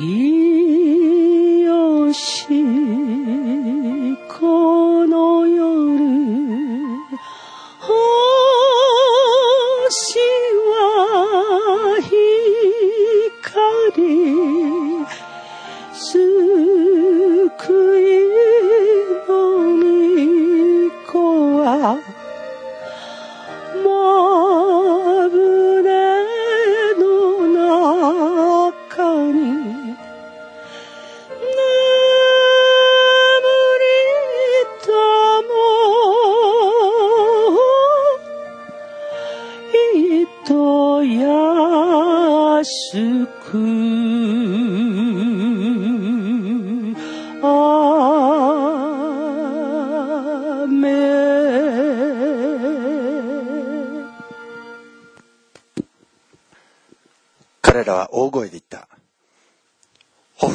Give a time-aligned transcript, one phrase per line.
[0.00, 0.29] 清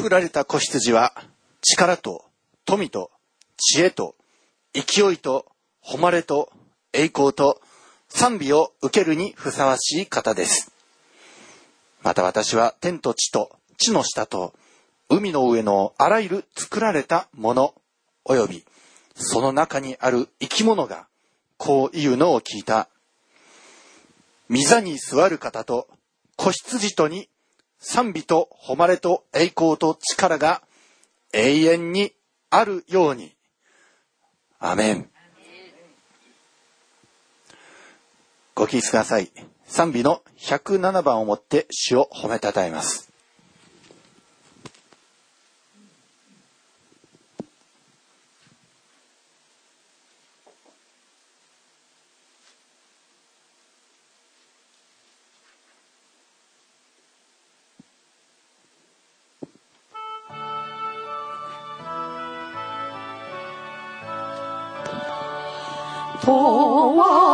[0.06, 1.12] ほふられた子羊は
[1.60, 2.24] 力と
[2.64, 3.10] 富と
[3.56, 4.14] 知恵と
[4.72, 5.46] 勢いと
[5.82, 6.52] 誉れと
[6.92, 7.60] 栄光と
[8.08, 10.70] 賛美を受けるにふさわしい方です。
[12.04, 14.54] また私は天と地と地の下と
[15.08, 17.74] 海の上のあらゆる作られたもの
[18.24, 18.64] 及び
[19.16, 21.08] その中にある生き物が
[21.56, 22.88] こう言うのを聞いた。
[24.48, 25.88] 御座に座る方と
[26.36, 27.28] 子羊とに
[27.78, 30.62] 賛美と誉れと栄光と力が
[31.32, 32.12] 永遠に
[32.50, 33.34] あるように。
[34.58, 35.10] アメン。
[38.54, 39.30] ご起立ください。
[39.66, 43.05] 賛美の107番をもって主を褒めたたえます。
[66.26, 67.25] 永遠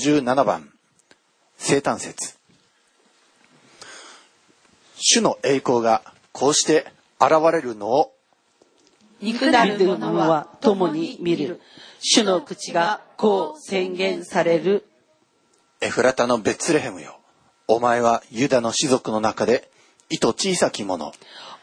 [0.00, 0.70] 57番
[1.58, 2.34] 生誕節
[4.96, 6.00] 主の栄光が
[6.32, 6.86] こうして
[7.20, 8.14] 現れるのを
[9.20, 11.60] 肉なる者は共に見る。
[12.00, 14.86] 主の口がこう宣言される。
[15.82, 17.20] エフラタのベツレヘムよ。
[17.68, 19.70] お前はユダの氏族の中で、
[20.08, 21.12] 糸小さき者。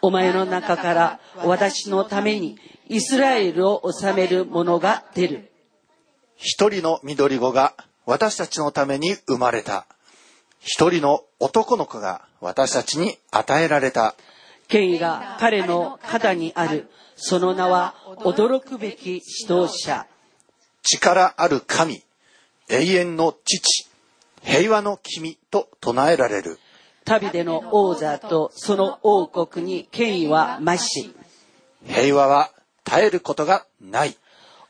[0.03, 5.51] お前の中から私のためにイスラエルを治める者が出る。
[6.35, 7.73] 一人の緑子が
[8.07, 9.85] 私たちのために生まれた。
[10.61, 14.15] 一人の男の子が私たちに与えられた。
[14.69, 16.89] 権威が彼の肩にある。
[17.17, 20.07] その名は驚くべき指導者。
[20.83, 22.01] 力ある神、
[22.69, 23.89] 永遠の父、
[24.41, 26.59] 平和の君と唱えられる。
[27.03, 31.13] 旅での王座とその王国に権威は増し。
[31.85, 32.51] 平和は
[32.85, 34.17] 絶えることがない。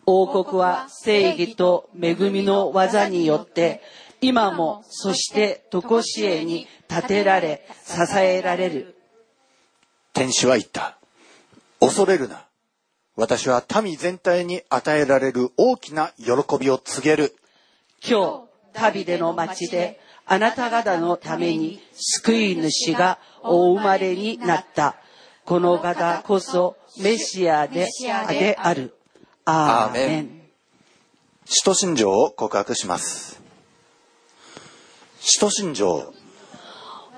[0.07, 3.81] 王国は正義と恵みの技によって
[4.21, 8.98] 今もそして常しえに立てられ支えられる
[10.18, 10.98] 天使は言った。
[11.80, 12.48] 恐れるな。
[13.15, 17.36] 私は民全体に与えられる大きな喜びを告げる。
[18.04, 24.95] 今日旅での町であなた方のために救い主がお生まれになった。
[25.45, 27.88] この方こそメシアで
[28.27, 28.96] である。
[29.49, 30.41] アーメン。
[31.45, 33.41] 使徒信条を告白します。
[35.21, 36.13] 使徒信条、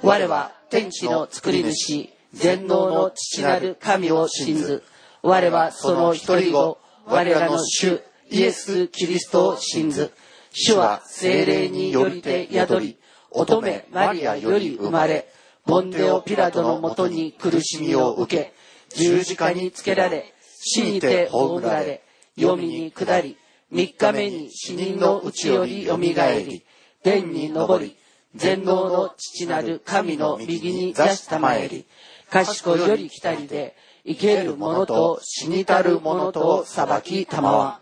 [0.03, 4.83] 我は天地の作り主、全能の父なる神を信ず。
[5.23, 6.77] 我はその一人子、
[7.07, 7.99] 我らの主、
[8.29, 10.11] イエス・キリストを信ず。
[10.51, 12.99] 主は精霊によりて宿り、
[13.31, 15.27] 乙女マリアより生まれ、
[15.65, 18.53] モンデオ・ピラトのもとに苦しみを受け、
[18.95, 20.31] 十字架につけられ、
[20.61, 22.03] 死にて葬られ、
[22.39, 23.37] 黄泉に下り、
[23.69, 26.63] 三日目に死人のうちよりよみがえり、
[27.03, 27.97] 天に昇り、
[28.35, 31.85] 全能の父なる神の右に座したまえり、
[32.29, 33.75] 賢より来たりで、
[34.05, 37.79] 生ける者と死にたる者とを裁きたまわ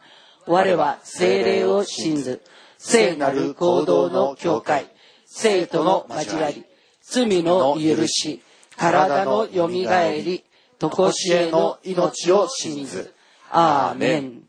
[0.47, 0.51] ん。
[0.51, 2.41] 我は精霊を信ず、
[2.79, 4.87] 聖なる行動の教会、
[5.25, 6.65] 生徒の交わり、
[7.01, 8.41] 罪の許し、
[8.75, 10.43] 体のよみがえり、
[10.79, 13.13] とこしえの命を信ず。
[13.49, 14.46] アーメン。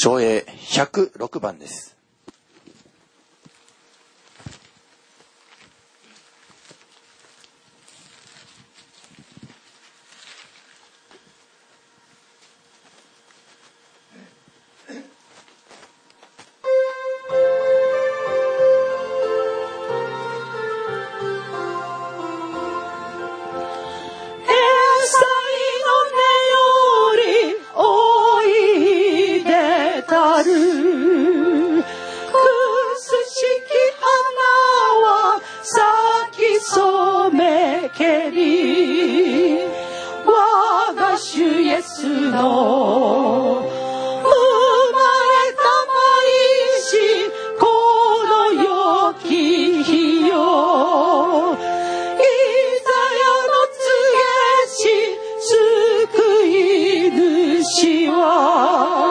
[0.00, 1.97] 昭栄106番です。
[36.60, 39.58] 染めけり
[40.24, 44.30] 我が主イエスの生
[44.92, 46.90] まれたまいし
[47.58, 47.64] こ
[48.26, 50.34] の良き日よ。
[51.54, 52.26] イ
[52.84, 53.80] ザヤの告
[54.14, 54.26] げ
[54.68, 54.78] し
[55.40, 57.10] 救い
[57.64, 59.07] 主は。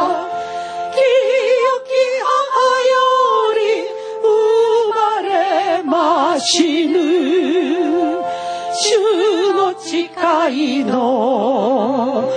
[6.40, 7.00] 死ぬ
[8.74, 10.10] 主の誓
[10.80, 12.30] いの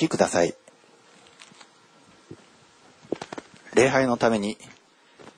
[0.00, 0.54] ご着席ください。
[3.74, 4.56] 礼拝のために、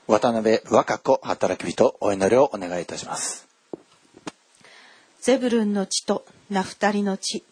[0.07, 3.49] 渡辺若子働き人お祈りをお願いいたします。
[5.21, 7.45] ゼブルンの地とナフタリの地、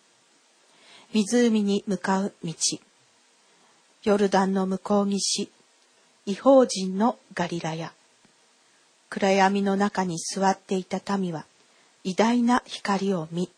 [1.13, 2.55] 湖に向かう道、
[4.05, 5.51] ヨルダンの向こう岸、
[6.27, 7.93] 違法人のガリラヤ。
[9.09, 11.45] 暗闇の中に座っていた民は、
[12.05, 13.51] 偉大な光を見、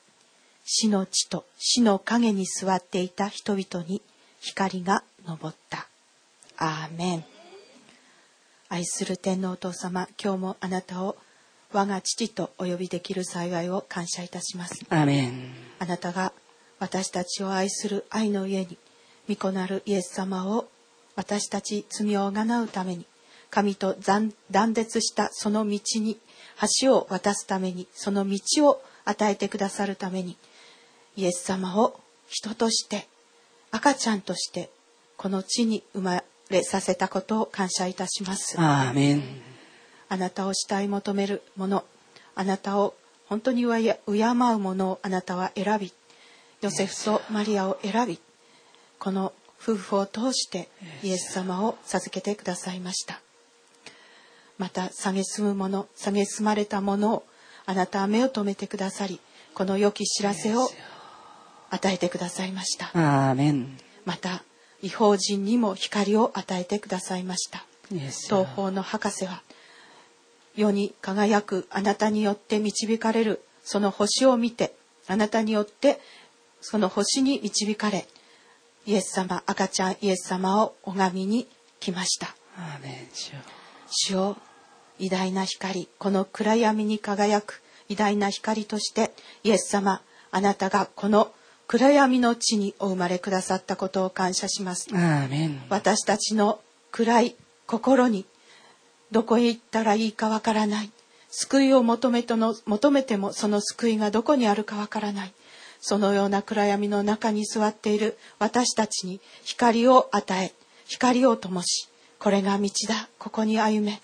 [0.65, 4.03] 死の地と死の影に座っていた人々に
[4.41, 5.89] 光が昇った。
[6.57, 7.25] アーメン。
[8.69, 11.17] 愛する天皇お父様、今日もあなたを
[11.73, 14.85] 我が父とお呼びできる幸いを感謝いたします。
[14.89, 15.55] アーメン。
[15.79, 16.33] あなたが
[16.79, 18.79] 私たちを愛する愛の家に、
[19.29, 20.69] 御子なるイエス様を
[21.17, 23.07] 私たち罪をあうために、
[23.51, 26.19] 神と断断絶したその道に、
[26.81, 30.37] 橋を渡すために、その道を与えてくださるために、
[31.17, 33.07] イエス様を人として、
[33.71, 34.71] 赤ちゃんとして、
[35.17, 38.59] この地に生まれさせたことを感謝いたします。
[38.59, 39.23] アーメン。
[40.09, 41.85] あなたを慕い求める者、
[42.35, 42.95] あなたを
[43.27, 45.93] 本当に敬う者をあなたは選び、
[46.61, 48.21] ヨセフとマリアを選び、
[48.99, 50.69] この夫婦を通して
[51.03, 53.21] イエス様を授けてくださいました。
[54.59, 57.25] また、蔑む者、蔑まれた者を
[57.65, 59.21] あなたは目を留めてくださり、
[59.55, 60.69] この良き知らせを
[61.73, 62.91] 与えてくださいました。
[62.95, 63.79] アーメン。
[64.05, 64.45] また、
[64.83, 67.65] 違法人にも光を与えてくださいました。
[67.91, 69.43] 東方の博士は
[70.55, 74.75] 世に輝くあなたによって導かれるその星を見て
[75.09, 76.01] あなたによって
[76.61, 78.07] その星に導かれ
[78.87, 81.49] イエス様赤ちゃんイエス様を拝みに
[81.81, 82.35] 来ました
[83.87, 84.37] 主を
[84.99, 89.13] 偉大な光この暗闇に輝く偉大な光として
[89.45, 90.01] イエス様
[90.31, 91.33] あなたがこの
[91.73, 94.91] 暗闇の地にお生まれくださったことを感謝します。
[95.71, 96.61] 私たちの
[96.91, 97.35] 暗い
[97.67, 98.27] 心に
[99.11, 100.91] どこへ行ったらいいかわからない。
[101.31, 105.33] 救いを求めとの求めてもその救いがどこにあるかわからない。
[105.81, 108.19] そのような暗闇の中に座っている。
[108.39, 110.53] 私たちに光を与え
[110.89, 111.89] 光を灯し
[112.19, 113.09] これが道だ。
[113.19, 114.03] ここに歩め。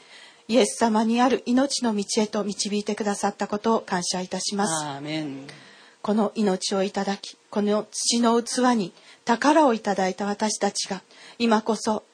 [0.48, 4.86] イエス様にある命の道へと導いてくださったことを感謝いたします。
[4.86, 5.67] アーメン
[6.02, 8.92] この命をいただきこの土の器に
[9.24, 11.02] 宝をいただいた私たちが
[11.38, 12.04] 今こそ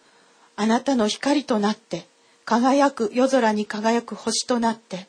[0.56, 2.06] あなたの光となって
[2.44, 5.06] 輝く夜空に輝く星となって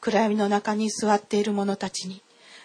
[0.00, 2.22] 暗闇の中に座っている者たちに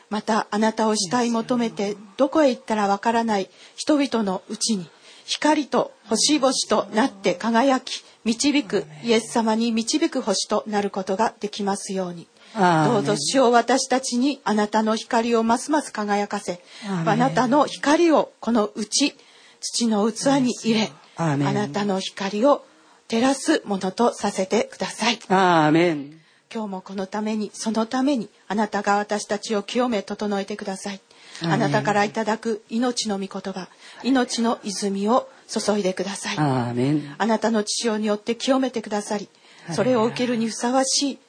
[0.09, 4.87] またあなたを慕い求めてどこへ行ったらわからない人々のうちに
[5.25, 12.27] 光と星々となって輝き導くイエス様に導く星となることができますように。
[12.55, 16.61] どうぞ主を私たちにあなたの光をますます輝かせ
[17.05, 19.15] あなたの光をこの内
[19.59, 22.65] 土の器に入れあなたの光を
[23.07, 25.19] 照らすものとさせてください。
[25.29, 26.19] アーメン。
[26.53, 31.01] 今日もこのためにそのためにあなたが私たちを清め整えてください。
[31.43, 33.67] あなたからいただく命の御言葉
[34.03, 36.35] 命の泉を注いでください。
[36.37, 39.29] あなたの父親によって清めてくださり
[39.71, 41.22] それを受けるにふさわしい本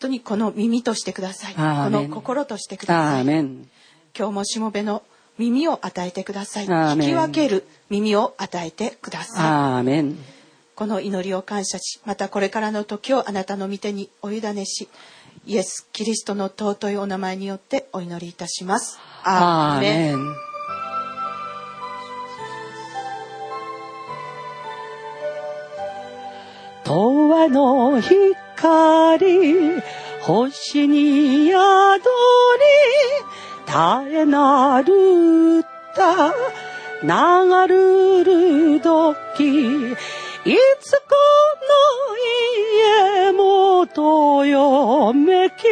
[0.00, 1.54] 当にこの耳としてください。
[1.54, 3.24] この心としてくだアさい。
[3.26, 5.02] 今日もしもべの
[5.38, 6.66] 耳を与えてください。
[6.66, 10.14] 聞き分ける耳を与えてください。
[10.74, 14.88] この祈りを感謝しまたこれからの時をあなたの御手にお委ねし
[15.44, 18.98] イエス・キリストの尊いお名前によってお祈りいたします。
[19.24, 20.47] アーメン
[26.84, 29.82] 永遠の光、
[30.22, 31.58] 星に宿り、
[33.66, 33.78] 絶
[34.16, 36.32] えなる歌、
[37.02, 39.92] 流るる時、
[40.44, 41.14] いつこ
[41.68, 41.76] の
[43.26, 45.68] 家元よめきぬ、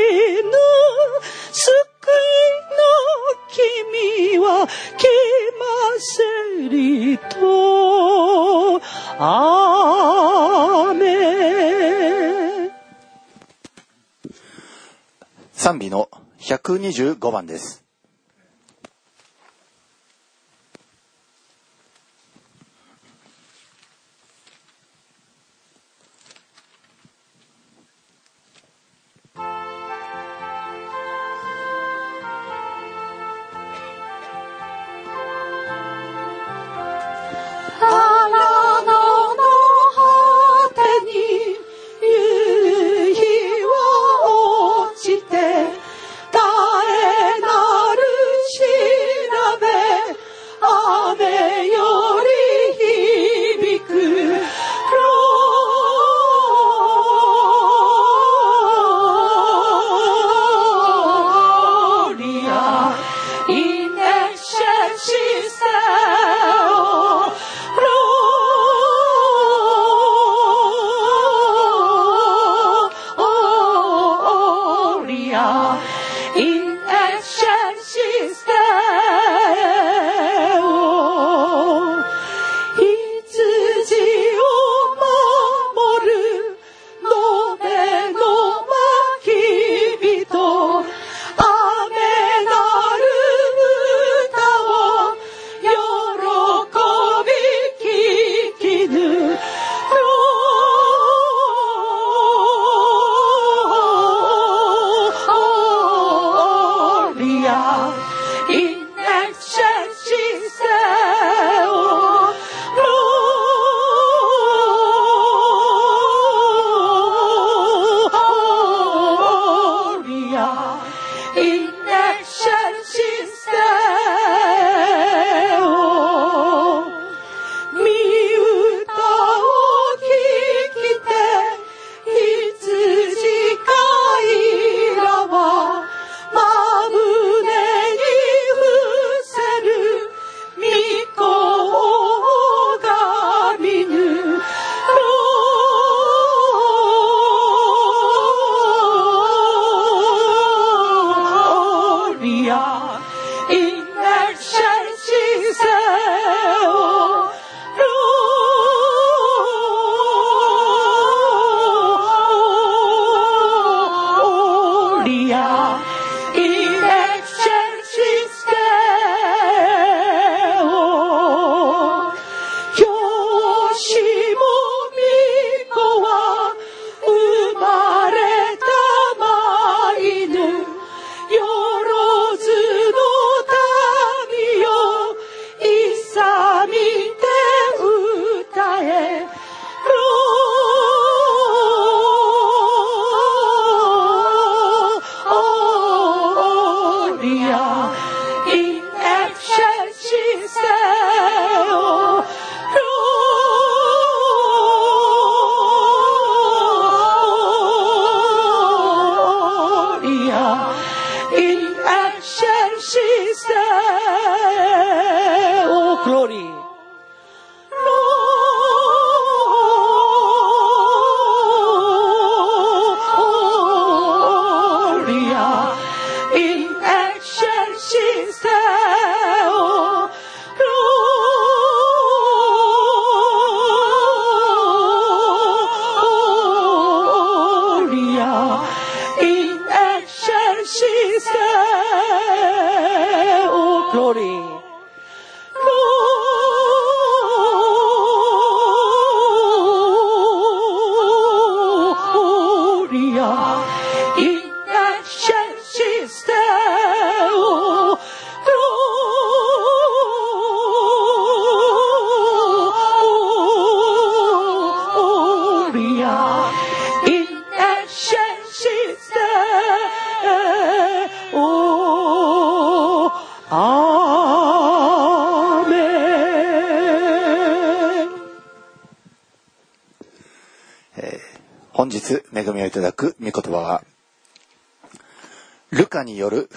[3.49, 4.71] 君は来
[5.59, 5.65] ま
[5.99, 8.81] せりと。
[9.19, 9.57] 雨。
[15.53, 16.11] 賛美の
[16.41, 17.86] 125番です。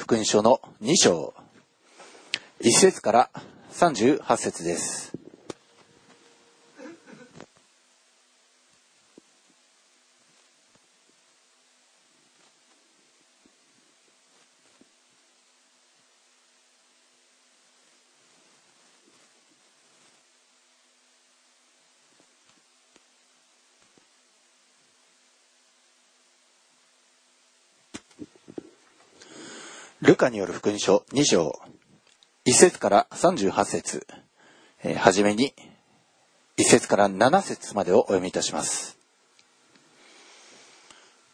[0.09, 1.35] 福音書の2章、
[2.61, 3.29] 1節から
[3.71, 5.08] 38節です。
[30.09, 31.59] ルカによる福音書2章、
[32.47, 34.07] 1節から38節、
[34.81, 35.53] えーはじめに、
[36.57, 38.97] 1節から7節までをお読みいたします。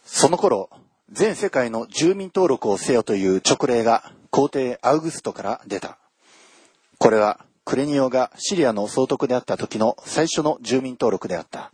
[0.04, 0.70] その頃、
[1.10, 5.98] 全世界の住民登録をせよという勅令が皇帝アウグストから出た。
[6.98, 11.72] これはクレニオがシリアの総督であった時の最初の住民登録であった。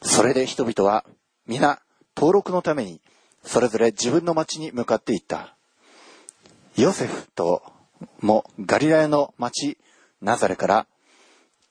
[0.00, 1.04] それで人々は
[1.46, 1.82] 皆
[2.16, 3.02] 登録のために
[3.44, 5.58] それぞれ自分の町に向かっていった。
[6.80, 7.62] ヨセフと
[8.22, 9.76] もガリラヤの町
[10.22, 10.86] ナザレから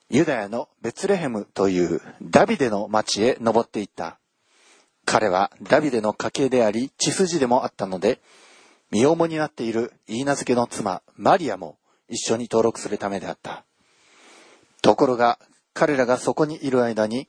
[0.08, 4.20] ユダヤのベツレヘムというダビデの町へ登っていった。
[5.04, 8.20] 彼はダビデの家系であり血筋でもあったので、
[8.92, 11.76] 身重になっている言い名付けの妻マリアも
[12.08, 13.64] 一緒に登録するためであった。
[14.80, 15.40] ところが
[15.74, 17.28] 彼らがそこにいる間に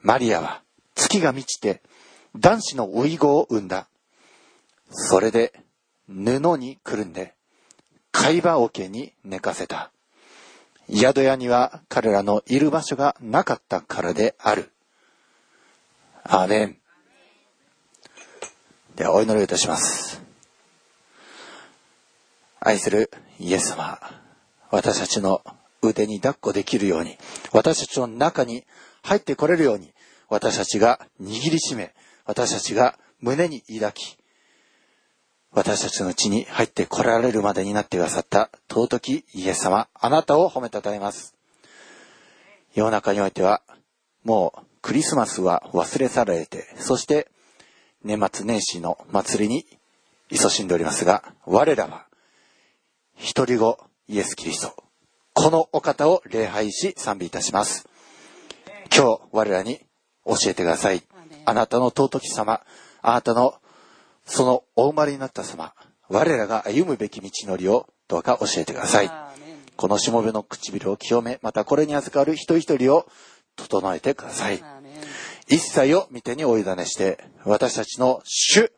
[0.00, 0.64] マリアは
[0.96, 1.80] 月が満ちて
[2.36, 3.86] 男子の老い子を産んだ。
[4.90, 5.52] それで
[6.10, 7.34] 布にくるんで
[8.12, 9.90] 貝羽桶に寝かせた。
[10.92, 14.70] 宿屋には彼らのいる場所がなかったからである。
[16.24, 16.76] アーメン。
[18.96, 20.20] ではお祈りをいたします。
[22.58, 23.98] 愛するイエス様、
[24.70, 25.42] 私たちの
[25.80, 27.16] 腕に抱っこできるように、
[27.52, 28.64] 私たちの中に
[29.02, 29.92] 入ってこれるように、
[30.28, 31.94] 私たちが握りしめ、
[32.26, 34.18] 私たちが胸に抱き、
[35.52, 41.34] 私たちのうちに入ってこられるまでになってくださった尊きイエス様、あなたを褒めたたえます。
[42.72, 43.60] 世の中においては、
[44.22, 47.28] もうクリスマスは忘れ去られて、そして
[48.04, 49.66] 年末年始の祭りに
[50.30, 52.06] 勤しんでおりますが、我らは
[53.16, 54.84] 一人子イエス・キリスト、
[55.34, 57.88] このお方を礼拝し賛美いたします。
[58.96, 59.80] 今日我らに
[60.24, 61.02] 教えてください。
[61.44, 62.60] あなたの尊き様、
[63.02, 63.54] あなたの
[64.30, 65.74] そのお生まれになった様、
[66.08, 69.10] 我らが歩むべき道のりをどうか教えてください。
[69.76, 73.06] このしもべの唇を清め、またこれに預かる一人一人を
[73.56, 74.62] 整えてください。
[75.48, 78.72] 一切を御手にお委ねして、私たちの主、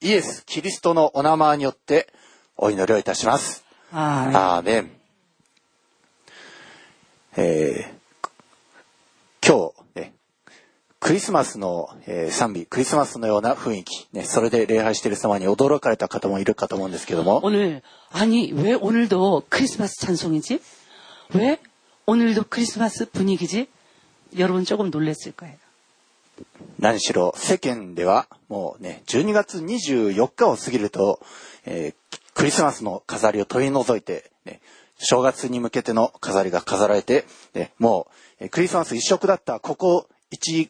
[0.00, 2.12] イエス・キリストのお名前によって
[2.56, 3.64] お祈りをいたします。
[3.92, 4.90] アーメン。
[7.36, 8.02] えー
[9.44, 10.14] 今日、ね、
[11.01, 20.59] クリスマスの、えー賛美、クリスマスのような雰囲気、ね、それで礼拝している様に驚かれた方もいるかと思うんですけども、 오늘 아니 왜 오늘도 크리스마스 찬송이지?
[21.35, 21.59] 왜
[22.07, 23.67] 오늘도 크리스마스 분위기지?
[24.37, 25.55] 여러분 조금 놀랐을 거예요.
[26.79, 31.19] 何しろ世間ではもうね、12月24日を過ぎると、
[31.65, 34.61] えークリスマスの飾りを取り除いて、ね、
[34.99, 38.05] 正月に向けての飾りが飾られて、ね、も
[38.39, 40.69] う、えークリスマス一色だったここ1、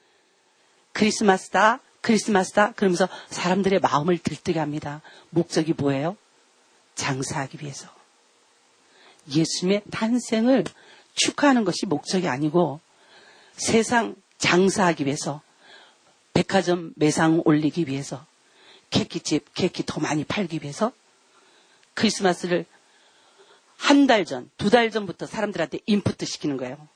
[0.92, 5.02] 크리스마스다, 크리스마스다, 그러면서 사람들의 마음을 들뜨게 합니다.
[5.30, 6.16] 목적이 뭐예요?
[6.94, 7.88] 장사하기 위해서.
[9.28, 10.64] 예수님의 탄생을
[11.14, 12.80] 축하하는 것이 목적이 아니고
[13.52, 15.42] 세상 장사하기 위해서
[16.32, 18.24] 백화점 매상 올리기 위해서
[18.90, 20.92] 케이크집 케이크 더 많이 팔기 위해서
[21.94, 22.66] 크리스마스를
[23.78, 26.88] 한 달 전, 두 달 전부터 사람들한테 인풋 시키는 거예요.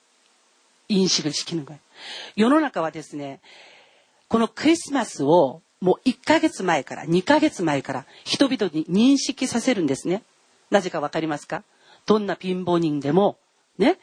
[0.89, 1.81] 인식을 시키는 거예요.
[2.37, 3.41] 世の中はですね、
[4.28, 10.24] このクリスマスをもう1ヶ月前から2ヶ月前から人々に認識させるんですね。
[10.72, 11.64] なぜかわかりますか？
[12.06, 13.38] どんな貧乏人でも、
[13.78, 13.98] ね、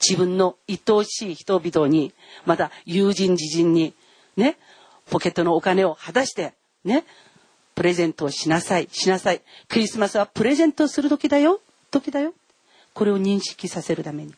[0.00, 2.12] 自分の愛おしい人々に、
[2.44, 3.94] また友人自人に、
[4.36, 4.56] ね、
[5.10, 7.04] ポケットのお金を果たして、ね、
[7.74, 9.42] プレゼントをしなさい、しなさい。
[9.68, 11.60] クリスマスはプレゼントする時だよ、
[11.90, 12.34] 時だよ。
[12.94, 14.34] これを認識させるために。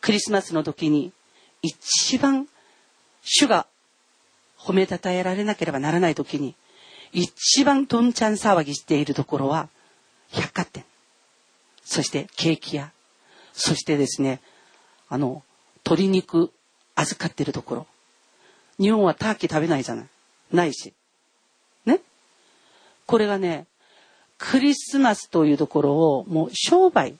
[0.00, 1.12] クリスマスの時に
[1.62, 2.48] 一番
[3.24, 3.66] 主が
[4.58, 6.54] 褒めたたえられなければならない時に
[7.12, 9.68] 一番どんちゃん騒ぎしているところは
[10.30, 10.84] 百貨店。
[11.84, 12.92] そしてケーキ屋。
[13.52, 14.40] そしてですね、
[15.08, 15.42] あの、
[15.84, 16.50] 鶏肉
[16.96, 17.86] 預かってるところ。
[18.80, 20.06] 日本はターキー食べないじゃない。
[20.52, 20.92] ないし。
[21.86, 22.00] ね？
[23.06, 23.66] これがね、
[24.38, 27.16] クリスマスというところをもう商売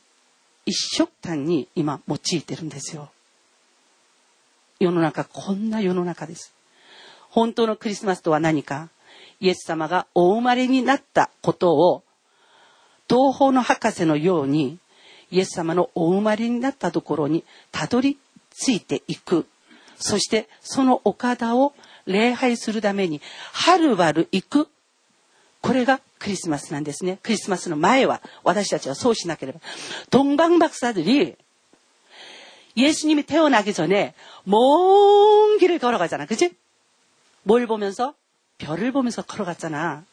[0.66, 3.10] 一色単に今用いてるんですよ。
[4.79, 6.53] 世の中、こんな世の中です。
[7.29, 8.89] 本当のクリスマスとは何か
[9.39, 12.03] イエス様がお生まれになったことを、
[13.09, 14.79] 東方の博士のように、
[15.31, 18.17] イエス様のお生まれになったところにたどり
[18.51, 19.45] 着いていく。
[19.97, 21.73] そしてその岡田を
[22.05, 23.21] 礼拝するために、
[23.53, 24.67] はるばる行く。
[25.61, 27.19] これがクリスマスなんですね。
[27.21, 29.59] クリスマスの前は私たちはそうしなければ。
[30.09, 31.35] 동방박사들이
[32.76, 38.14] 예수님이 태어나기 전에 먼 길을 걸어가잖아그치뭘보면서
[38.58, 40.04] 별을 보면서 걸어갔잖아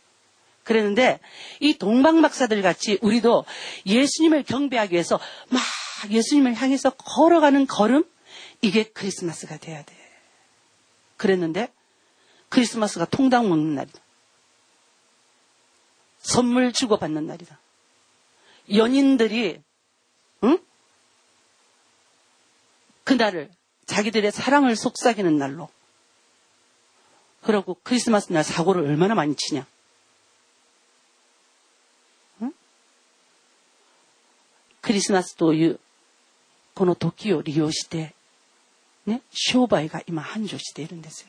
[0.63, 1.19] 그랬는데
[1.59, 3.43] 이 동방박사들 같이 우리도
[3.85, 5.19] 예수님을 경배하기 위해서
[5.49, 5.61] 막
[6.09, 8.03] 예수님을 향해서 걸어가는 걸음
[8.61, 9.95] 이게 크리스마스가 돼야 돼
[11.17, 11.71] 그랬는데
[12.49, 13.99] 크리스마스가 통닭 먹는 날이다.
[16.19, 17.59] 선물 주고받는 날이다.
[18.73, 19.61] 연인들이
[20.43, 20.59] 응?
[23.04, 23.50] 그날을
[23.86, 25.68] 자기들의 사랑을 속삭이는 날로
[27.42, 29.64] 그러고 크리스마스 날 사고를 얼마나 많이 치냐.
[32.42, 32.52] 응?
[34.80, 35.78] 크리스마스 という
[36.74, 38.14] この時を利用して
[39.06, 41.28] ね商売が今繁盛しているんですよ。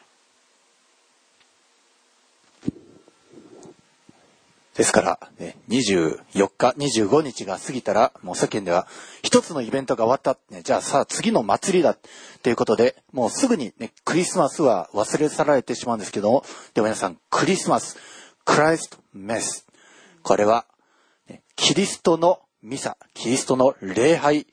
[4.77, 8.87] ですから、ね、24日、25日が過ぎたら、もう世間では
[9.23, 10.39] 一つのイベントが終わった。
[10.63, 11.97] じゃあさあ次の祭りだ。
[12.43, 17.99] ということで、もうすぐに、ね、クリスマスは忘れ去られてしまうんですけども、でも皆さん、クリスマス、
[18.45, 19.67] クライストメス。
[20.23, 20.65] これは、
[21.55, 24.47] キリストのミサ、キリストの礼拝。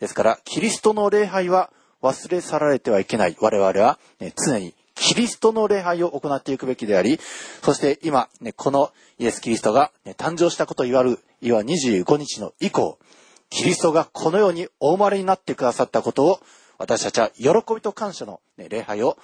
[0.00, 1.70] ですから、キリストの礼拝は
[2.02, 3.36] 忘れ去られてはいけない。
[3.40, 3.98] 我々は、
[4.46, 7.19] 常にキリストの礼拝を行っていくべきであり、
[7.63, 12.97] そして今、ね、このイエス・キリストが、ね、誕生したことを言われる、いわ25日の以降、
[13.49, 16.39] キリストがこのようにお生まれになってくださったことを、
[16.77, 19.17] 私たちは喜びと感謝の、ね、礼拝を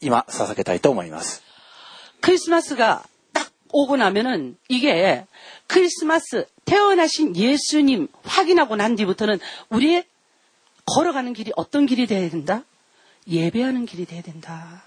[0.00, 1.42] 今捧げたいと思います。
[2.20, 5.26] クリスマスが딱 오고 나면은 이게
[5.66, 9.38] 크리스마스 태어나신 예수님 확인하고 난 뒤부터는
[9.68, 10.04] 우리의
[10.86, 12.64] 걸어가는 길이 어떤 길이 돼야 된다?
[13.28, 14.82] 예배하는 길이 돼야 된다.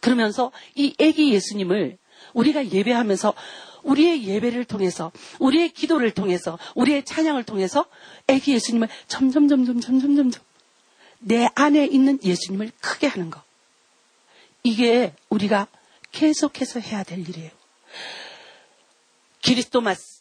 [0.00, 1.98] 그러면서 이 애기 예수님을
[2.34, 3.34] 우리가 예배하면서
[3.82, 7.86] 우리의 예배를 통해서 우리의 기도를 통해서 우리의 찬양을 통해서
[8.26, 10.42] 애기 예수님을 점점 점점 점점 점점
[11.18, 13.42] 내 안에 있는 예수님을 크게 하는 것.
[14.62, 15.68] 이게 우리가
[16.12, 17.50] 계속해서 해야 될 일이에요.
[19.40, 20.16] 기리스도마스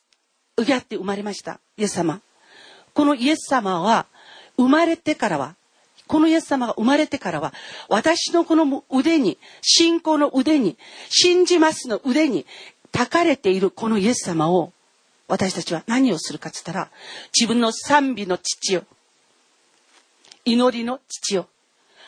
[4.58, 5.56] 生まれてからは
[6.11, 7.55] このイエス様が生まれてからは、
[7.89, 10.77] 私のこの腕に、信仰の腕に、
[11.09, 12.47] 信じますの腕に、
[12.91, 14.73] 抱かれているこのイエス様を、
[15.29, 16.91] 私たちは何をするかっつったら、
[17.33, 18.83] 自分の賛美の父よ、
[20.45, 21.47] 祈りの父よ、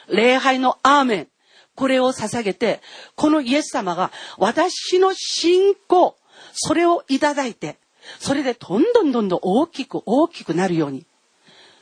[0.09, 1.29] 礼拝のアーメン、
[1.77, 2.81] これを捧げて、
[3.15, 6.17] このイエス様が私の信仰、
[6.53, 7.77] それをいただいて、
[8.19, 11.07] それでどんどんどんどん大きく大きくなるように、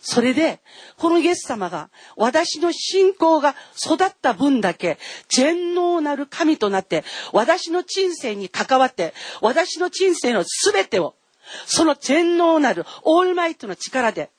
[0.00, 0.60] それで、
[0.96, 11.14] このイエス様が私の信仰が育った分だけ全能なる神となって私の人生に関わって私の人生の全てを
[11.66, 14.30] その全能なるオールマイトの力で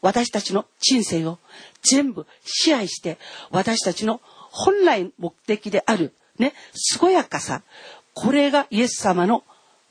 [0.00, 1.38] 私たちの人生を
[1.82, 3.18] 全部支配して
[3.50, 6.52] 私たちの本来目的であるね、
[7.00, 7.62] 健やかさ、
[8.14, 9.44] これがイエス様の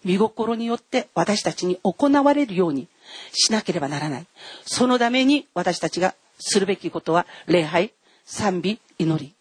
[0.03, 2.87] 見心によって私たちに行われるように
[3.32, 4.26] しなければならない。
[4.65, 7.93] そのために私たちがするべきことは礼拝、
[8.26, 9.34] 賛美、祈り。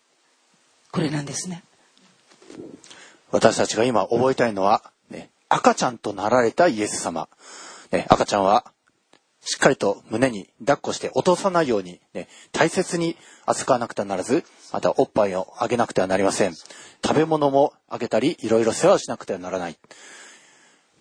[0.90, 1.62] これなんですね。
[3.30, 7.28] 私たちが今覚えたいのは、ね、赤ちゃんとなられたイエス様。
[7.90, 8.72] ね、赤ちゃんは
[9.44, 16.54] しっかりと胸に抱っこして落とさないように、ね、大切に扱わなくてはならず、またおっぱいをあげなくてはなりません。
[16.54, 19.76] 食べ物もあげたり、いろいろ世話をしなくてはならない。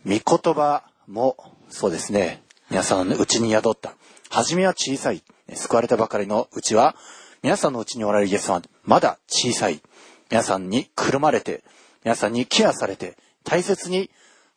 [0.06, 1.38] 御言葉も
[1.70, 3.96] そうですね、皆さんのうちに宿った。
[4.30, 5.22] 初めは小さい。
[5.54, 6.96] 救われたばかりのうちは、
[7.44, 9.82] 皆さんのうちにおられるイエス様はまだ小さい。
[10.30, 11.66] 皆さんにくるまれて、
[12.06, 14.10] 皆さんにケアされて、大切に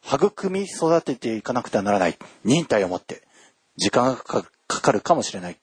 [0.07, 2.17] 育み育てていかなくてはならない。
[2.45, 3.23] 忍耐を持って、
[3.77, 5.57] 時間がかかるかもしれない。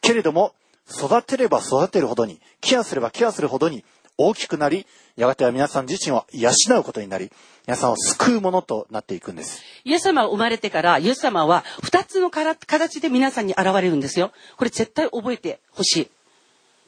[0.00, 0.54] けれども、
[0.90, 3.84] 育てれば育てるほどに、ケアすればケアするほどに
[4.18, 4.84] 大きくなり、
[5.16, 6.50] やがては皆さん自身を養
[6.80, 7.30] うことになり、
[7.66, 9.62] 皆さんを救うものとなっていくんです。
[9.84, 14.32] イエス様が生まれてから、イエス様は二つの形で皆さんに現れるんですよ。
[14.56, 16.10] これ絶対覚えてほしい。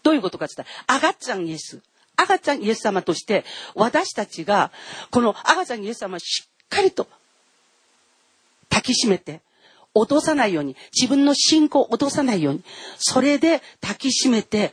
[0.03, 1.81] どういうことかって言ったら、赤ちゃんイエス。
[2.17, 4.73] 赤ちゃんイエス様として、私たちが、
[5.11, 7.07] この赤ちゃんイエス様をしっかりと
[8.69, 9.41] 抱きしめて、
[9.95, 12.63] 落とさないように、自分の信仰を落とさないように、
[12.97, 14.73] それで抱きしめて、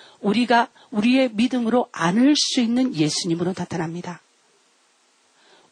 [0.21, 4.21] 우리가 우리의 믿음으로 안을 수 있는 예수님으로 나타납니다.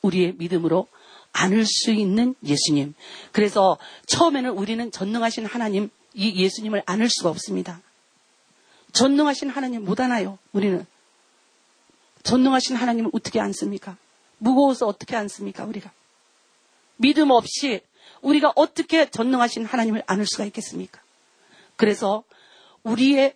[0.02, 0.88] 우리의 믿음으로
[1.32, 2.96] 안을 수 있는 예수님.
[3.32, 7.82] 그래서 처음에는 우리는 전능하신 하나님, 이 예수님을 안을 수가 없습니다.
[8.94, 10.86] 전능하신 하나님 못 안아요, 우리는.
[12.24, 13.98] 전능하신 하나님을 어떻게 안습니까?
[14.40, 15.92] 무거워서 어떻게 안습니까, 우리가?
[16.98, 17.82] 믿음 없이
[18.22, 21.00] 우리가 어떻게 전능하신 하나님을 안을 수가 있겠습니까?
[21.76, 22.24] 그래서
[22.84, 23.36] 우리의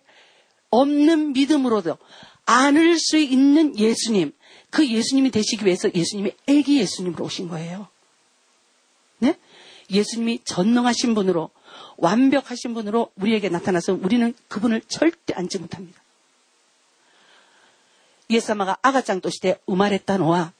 [0.73, 1.97] 없는 믿음으로도
[2.45, 4.33] 안을 수 있는 예수님,
[4.69, 7.87] 그 예수님이 되시기 위해서 예수님이 애기 예수님으로 오신 거예요.
[9.19, 9.37] 네?
[9.91, 11.49] 예수님이 전능하신 분으로
[11.97, 16.01] 완벽하신 분으로 우리에게 나타나서 우리는 그분을 절대 안지 못합니다.
[18.31, 20.53] 예수様が 아가ちゃんとして 生まれたのは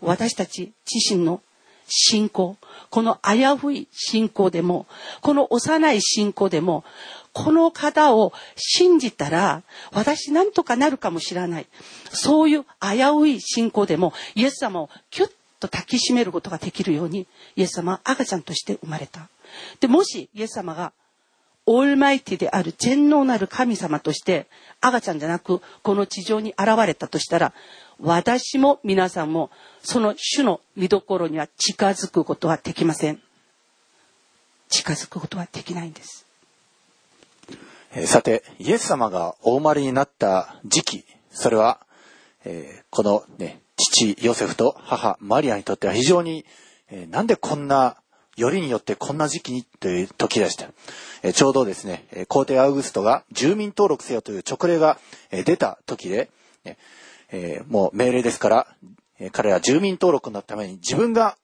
[0.00, 1.40] 私たち自身の
[1.86, 2.56] 信仰、
[2.90, 4.86] この危うい信仰でも、
[5.20, 6.84] この幼い信仰でも、
[7.43, 11.67] この方を信じたら、私なんとかなるかもしれない。
[12.11, 19.29] そういう危うい信仰でも、イエス様をキュッと抱きしめることができるように、イエス様は赤ちゃんとして生まれた。
[19.79, 20.91] で、もしイエス様が
[21.65, 24.47] オールマイティである全能なる神様として
[24.81, 27.53] 赤ちゃんじゃなくこの地上に現れたとしたら
[27.99, 29.51] 私も皆さんも
[29.83, 33.21] その主の見どころには近づくことはできません。
[34.67, 36.28] 近づくことはできないんです。
[38.05, 41.79] さて、イエス様がお生まれになった時期、それは、
[42.45, 46.45] えー、このね、父ヨセフと母マリアにとっては非常に、
[46.91, 47.97] えー、なんでこんな、
[48.37, 50.69] よりによってこんな時期にという時でした。
[51.23, 54.97] えー、ちょうどですね、皇帝アウグストが住民登録せよという勅令が、
[55.31, 56.29] 出た時で、
[57.31, 58.67] え、もう命令ですから、
[59.31, 61.37] 彼は住民登録のために自分が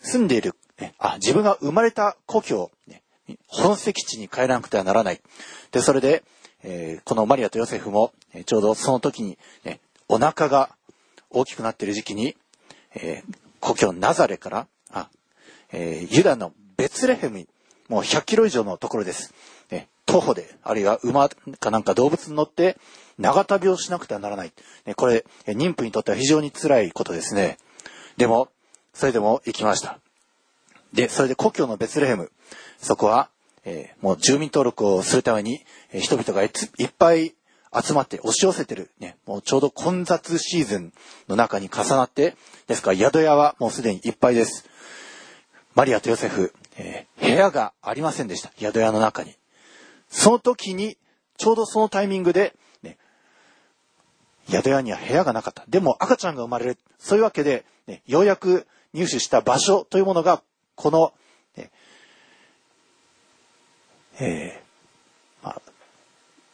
[0.00, 0.56] 住んでいる、
[0.98, 3.02] あ、自分が生まれた故郷、ね、
[3.46, 5.20] 本籍地に帰らなくてはならない。
[5.72, 6.22] で、それで、
[6.62, 10.70] えー、このマリアとヨセフも、えちょうどその時に、ね、お腹が
[11.30, 12.36] 大きくなっている時期に、
[12.94, 15.08] えー、故郷ナザレから、あ、
[15.72, 17.48] え、ユダのベツレヘムに、
[17.88, 19.32] もう100キロ以上のところです。
[19.70, 22.76] ね、徒歩で、あるいは馬かなんか動物に乗って、
[23.18, 24.52] 長旅をしなくてはならない。
[24.86, 27.58] ね、これ、妊婦にとっては非常に辛いことですね。
[28.16, 28.48] でも、
[28.94, 29.98] それでも行きました。
[30.92, 32.30] で、それで故郷のベツレヘム、
[32.78, 33.28] そこは、
[33.64, 35.60] えー、もう住民登録をするために、
[35.92, 37.34] えー、人々がいっぱい
[37.74, 40.92] 集まって押し寄せてる、ね、もうちょうど混雑シーズン
[41.28, 44.68] の中に重なって、ですから宿屋はもうすでにいっぱいです。
[45.74, 48.50] マリアとヨセフ、えー、部屋がありませんでした。
[48.58, 49.36] 宿屋の中に。
[50.08, 50.96] その時に、
[51.36, 52.96] ちょうどそのタイミングで、ね
[54.50, 55.64] 宿屋には部屋がなかった。
[55.68, 56.78] でも赤ちゃんが生まれる。
[56.98, 60.42] そういうわけで、ね、ようやく入手した場所というものが、
[60.78, 61.12] この、
[61.56, 61.70] ね、
[64.20, 65.62] えー、まあ、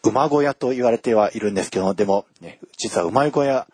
[0.02, 3.66] 馬小屋と言われてはいるんですけどでも、ね、実は馬小屋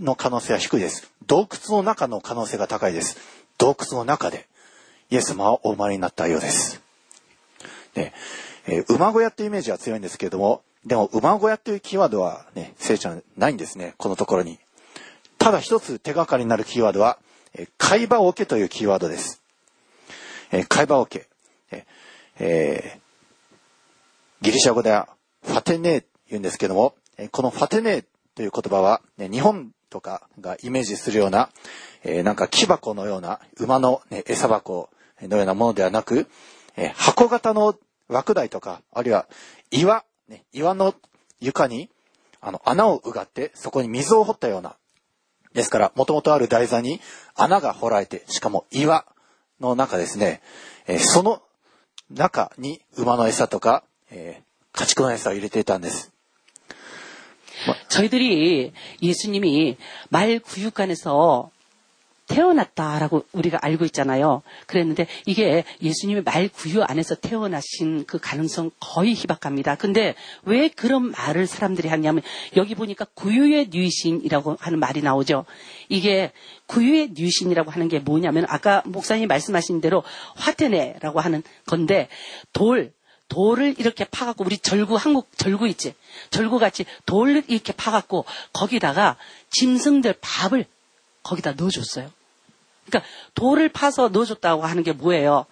[0.00, 1.12] の可能性は低いです。
[1.26, 3.18] 洞窟の中の可能性が高いです。
[3.58, 4.46] 洞窟の中で、
[5.10, 6.82] イエス様はお生まれになったようです。
[7.92, 8.14] で、
[8.66, 14.58] えー、馬小屋っていうイメージは強いんですけれども、でも、馬小屋っていうキーワードはね、聖書はないんですね、このところに。
[15.36, 17.18] ただ一つ手がかりになるキーワードは、
[17.52, 19.42] えー、会話桶というキーワードです。
[20.52, 21.26] えー、会話桶。
[21.70, 21.86] え
[22.38, 23.06] えー
[24.42, 25.08] ギリシャ語では
[25.42, 28.04] ファテネー言うんですけども、えこのファテネー
[28.34, 31.48] という言葉は、ね、日本とかがイメージするような、
[32.04, 34.90] えーなんか木箱のような馬の、ね、餌箱
[35.22, 36.28] のようなものではなく、
[36.76, 37.76] えー箱型の
[38.08, 39.26] 枠台とか、あるいは
[39.70, 40.94] 岩、ね、岩の
[41.40, 41.88] 床に
[42.40, 44.76] あの穴をうがってそこに水を掘ったような
[45.54, 47.00] ですから、もともとある台座に
[47.34, 49.06] 穴が掘られて、しかも岩
[49.59, 50.41] の中ですね、
[50.87, 51.41] えーその
[52.09, 56.11] 中に馬の餌とか、えー家畜の餌を入れていたんです。
[57.89, 59.77] 저희들이 예수님이
[60.09, 61.51] 말 구육관에서
[62.26, 64.42] 태어났다라고 우리가 알고 있잖아요.
[64.66, 69.76] 그랬는데 이게 예수님이 말 구유 안에서 태어나신 그 가능성 거의 희박합니다.
[69.76, 72.22] 근데 왜 그런 말을 사람들이 하냐면
[72.56, 75.44] 여기 보니까 구유의 뉘신이라고 하는 말이 나오죠.
[75.88, 76.32] 이게
[76.66, 80.02] 구유의 뉘신이라고 하는 게 뭐냐면 아까 목사님이 말씀하신 대로
[80.36, 82.08] 화테네라고 하는 건데
[82.52, 82.92] 돌
[83.28, 85.94] 돌을 이렇게 파갖고 우리 절구 한국 절구 있지
[86.30, 89.16] 절구 같이 돌을 이렇게 파갖고 거기다가
[89.50, 90.64] 짐승들 밥을
[91.26, 92.10] 거기다 넣어줬어요.
[92.86, 95.46] 그러니까 돌을 파서 넣어줬다고 하는 게 뭐예요?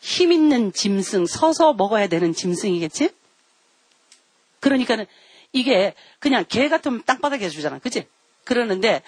[0.00, 3.10] 힘 있는 짐승 서서 먹어야 되는 짐승이겠지?
[4.60, 5.06] 그러니까는
[5.52, 8.06] 이게 그냥 개 같으면 땅바닥에 주잖아, 그치?
[8.44, 9.02] 그러는데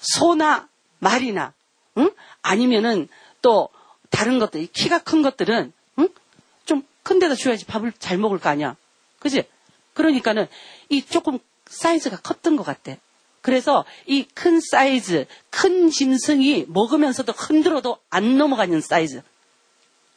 [0.00, 1.52] 소나 말이나
[1.98, 2.10] 응?
[2.42, 3.08] 아니면은
[3.42, 3.68] 또
[4.08, 6.08] 다른 것들 키가 큰 것들은 응?
[6.64, 8.76] 좀 큰 데다 줘야지 밥을 잘 먹을 거 아니야.
[9.18, 9.44] 그지?
[9.94, 10.46] 그러니까는
[10.88, 12.98] 이 조금 사이즈가 컸던 것 같대.
[13.42, 19.22] 그래서 이 큰 사이즈, 큰 짐승이 먹으면서도 흔들어도 안 넘어가는 사이즈.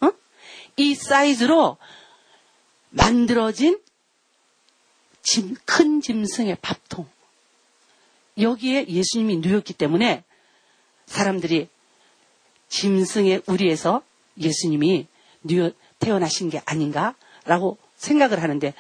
[0.02, 0.12] 어?
[0.78, 1.78] 이 사이즈로
[2.90, 3.80] 만들어진
[5.22, 7.08] 짐, 큰 짐승의 밥통.
[8.38, 10.24] 여기에 예수님이 누였기 때문에
[11.06, 11.70] 사람들이
[12.68, 14.02] 짐승의 우리에서
[14.38, 15.08] 예수님이
[15.44, 18.74] 누여 태어나신 게 아닌가라고 생각을 하는데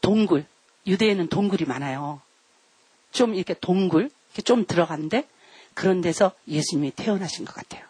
[0.00, 0.46] 동굴
[0.86, 2.22] 유대에는 동굴이 많아요.
[3.15, 5.27] 좀 이렇게 동굴 이렇게 좀 들어간데
[5.73, 7.83] 그런 데서 예수님이 태어나신 것 같아요.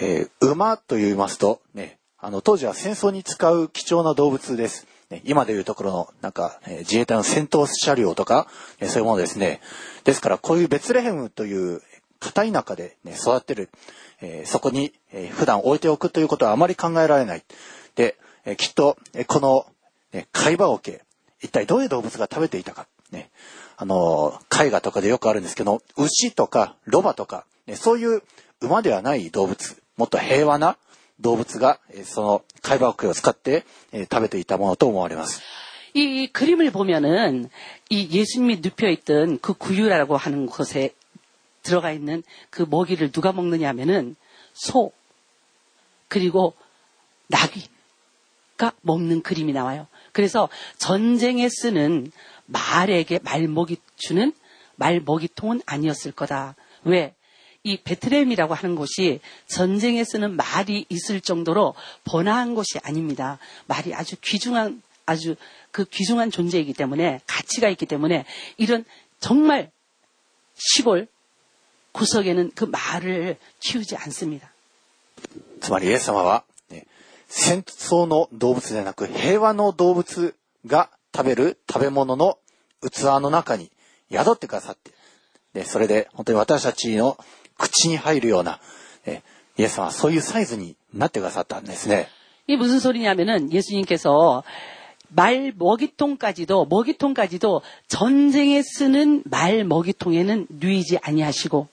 [0.00, 4.86] えー馬と言いますと、ね、あの、当時は戦争に使う貴重な動物です。
[5.10, 8.46] ね、今でいうところの、なんか、えー自衛隊の戦闘車両とか、
[8.80, 9.60] えーそういうものですね。
[10.04, 11.82] ですから、こういうベツレヘムという
[12.20, 13.70] 片田舎で、ね、育ってる、
[14.20, 17.42] えーそこに、えー普段置いておくということはあまり考えられない。
[17.94, 18.16] で、
[18.46, 19.66] えーきっと、えーこの、
[20.12, 21.02] ね、貝羽桶、
[21.42, 22.86] 一体どういう動物が食べていたか。
[23.10, 23.30] ね、
[23.77, 28.23] あの、絵画とかでよくあるんですけど、牛とかロバとか、ね、そういう
[28.59, 30.77] 馬ではない動物、もっと平和な
[31.19, 35.41] 動物が、その海馬クを使って、食べていたものと思われます。
[35.93, 37.49] 이그림을보면은
[37.89, 40.93] 이예수님이눕혀있던그구유라고하는것에
[41.63, 42.21] 들어가있는
[42.51, 44.13] 그먹이를누가먹느냐면은
[44.53, 44.93] 소
[46.09, 46.53] 그리고
[47.29, 47.65] 나귀
[48.57, 52.11] 가먹는그림이나와요그래서전쟁에쓰는
[52.46, 54.32] 말에게 말먹이 주는
[54.76, 56.54] 말먹이통은 아니었을 거다.
[56.84, 57.14] 왜?
[57.64, 63.38] 이 베트레헴이라고 하는 곳이 전쟁에 쓰는 말이 있을 정도로 번화한 곳이 아닙니다.
[63.66, 65.36] 말이 아주 귀중한 아주
[65.70, 68.24] 그 귀중한 존재이기 때문에 가치가 있기 때문에
[68.56, 68.84] 이런
[69.20, 69.70] 정말
[70.54, 71.06] 시골
[71.92, 74.50] 구석에는 그 말을 키우지 않습니다.
[75.60, 76.84] つまりイエス様は、ね、
[77.28, 80.34] 戦争の動物ではなく平和の動物
[80.66, 82.38] が 食べる食べ物の
[82.82, 83.70] 器の中に
[84.10, 84.90] 宿ってくださって、
[85.54, 87.18] でそれで本当に私たちの
[87.58, 88.60] 口に入るような、
[89.06, 89.22] え
[89.58, 92.08] イエス様はそういうサイズになってくださったんですね。
[92.46, 94.42] 이게 무슨 소리냐면은 예수님께서
[95.08, 101.68] 말 먹이통까지도 먹이통까지도 전쟁에 쓰는 말 먹이통에는 누이지 아니하시고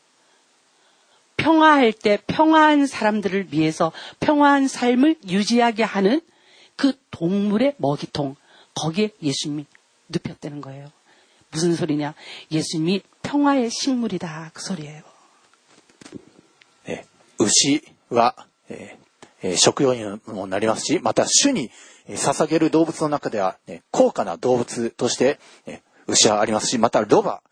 [1.38, 6.22] 평화할 때 평화한 사람들을 위해서 평화한 삶을 유지하게 하는
[6.76, 8.36] 그 동물의 먹이통
[8.75, 9.67] 거기에 예수님이
[10.11, 10.93] 눕혔다는 거예 요.
[11.51, 12.15] 무슨 소리 냐?
[12.51, 14.51] 예수님이 평화의 식물이 다.
[14.53, 15.03] 그 소리예 요.
[16.87, 17.07] 네,
[17.39, 18.35] 우시와
[19.57, 21.71] 食用にもなりますし、また種に
[22.09, 27.43] 捧げる動物の中では、ね、高価な動物として、ね、牛はありますし、またロバ、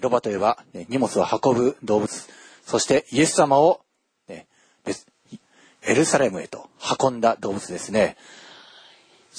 [0.00, 2.28] ロバといえば、ね、荷物を運ぶ動物、
[2.64, 3.80] そしてイエス様を、
[4.28, 4.46] ね、
[5.84, 6.70] エルサレムへと
[7.00, 8.16] 運んだ動物ですね。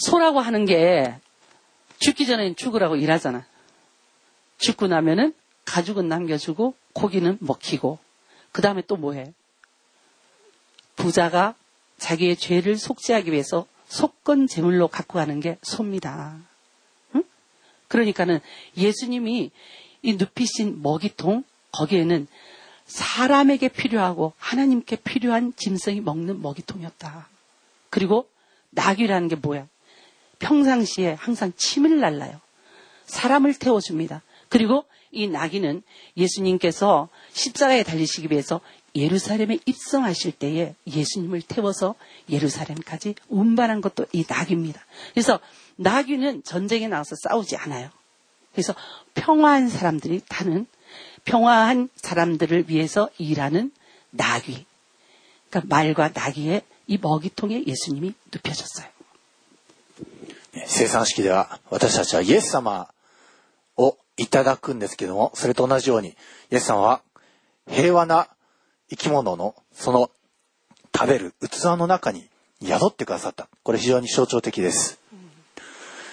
[0.10, 1.20] 空を하는 게
[2.00, 3.46] 죽기 전에 죽으라고 일하잖아.
[4.58, 5.34] 죽고 나면은
[5.66, 8.00] 가죽은 남겨주고 고기는 먹히고
[8.52, 9.34] 그 다음에 또 뭐해?
[10.96, 11.56] 부자가
[11.98, 16.38] 자기의 죄를 속죄하기 위해서 속건 제물로 갖고 가는 게 소입니다.
[17.16, 17.24] 응?
[17.88, 18.40] 그러니까는
[18.78, 19.52] 예수님이
[20.02, 22.28] 이 눕히신 먹이통 거기에는
[22.86, 27.28] 사람에게 필요하고 하나님께 필요한 짐승이 먹는 먹이통이었다.
[27.90, 28.28] 그리고
[28.72, 29.68] 나귀라는 게 뭐야?
[30.44, 32.40] 평상시에 항상 침을 날라요.
[33.06, 34.22] 사람을 태워줍니다.
[34.50, 35.84] 그리고 이 나귀는
[36.18, 38.60] 예수님께서 십자가에 달리시기 위해서
[38.96, 41.96] 예루살렘에 입성하실 때에 예수님을 태워서
[42.30, 44.84] 예루살렘까지 운반한 것도 이 나귀입니다.
[45.14, 45.40] 그래서
[45.78, 47.90] 나귀는 전쟁에 나가서 싸우지 않아요.
[48.52, 48.76] 그래서
[49.16, 50.68] 평화한 사람들이 타는
[51.26, 53.72] 평화한 사람들을 위해서 일하는
[54.12, 54.66] 나귀.
[55.50, 58.93] 그러니까 말과 나귀의 이 먹이통에 예수님이 눕혀졌어요.
[60.66, 62.90] 生産式では私たちはイエス様
[63.78, 66.16] をいただくんですけども、それと同じように、イ
[66.52, 67.02] エス様は
[67.68, 68.28] 平和な
[68.90, 70.12] 生き物のその
[70.96, 72.30] 食べる器の中に
[72.62, 73.50] 宿ってくださった。
[73.64, 75.00] これ非常に象徴的です。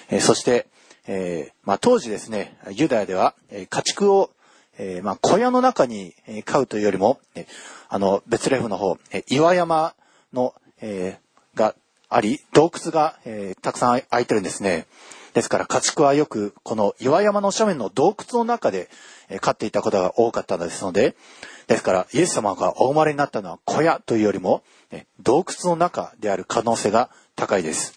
[0.08, 0.66] えそして、
[1.06, 4.30] えーまあ、当時ですね、ユダヤでは、え家畜を、
[4.78, 7.46] えーまあ、小屋の中にえ飼うというよりも、えー
[7.88, 9.94] あの、ベツレフの方、えー岩山
[10.32, 11.74] の、えーが
[12.09, 14.85] あり、洞窟が、えーたくさん開いてるんですね。
[15.33, 18.89] ですから家畜はよくこの岩山の斜面の洞窟の中で、
[19.29, 21.15] えー飼っていたことが多かったですので、
[21.67, 27.93] ですからイエス様がお生まれになったのは小屋というよりも、え洞窟の中である可能性が高いです。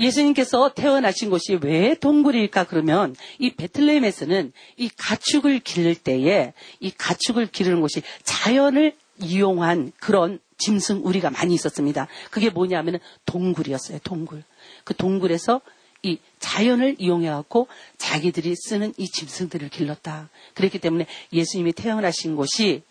[0.00, 7.80] 예수님께서 태어나신 곳이 왜 동굴일까 그러면 이 베틀레헴에서는 이 가축을 기를 때에 이 가축을 기르는
[7.80, 12.08] 곳이 자연을 이용한 그런 짐승 우리가 많이 있었습니다.
[12.30, 13.98] 그게 뭐냐면은 동굴이었어요.
[14.02, 14.42] 동굴.
[14.84, 15.60] 그 동굴에서
[16.02, 20.28] 이 자연을 이용해 갖고 자기들이 쓰는 이 짐승들을 길렀다.
[20.54, 22.82] 그랬기 때문에 예수님이 태어나신 곳이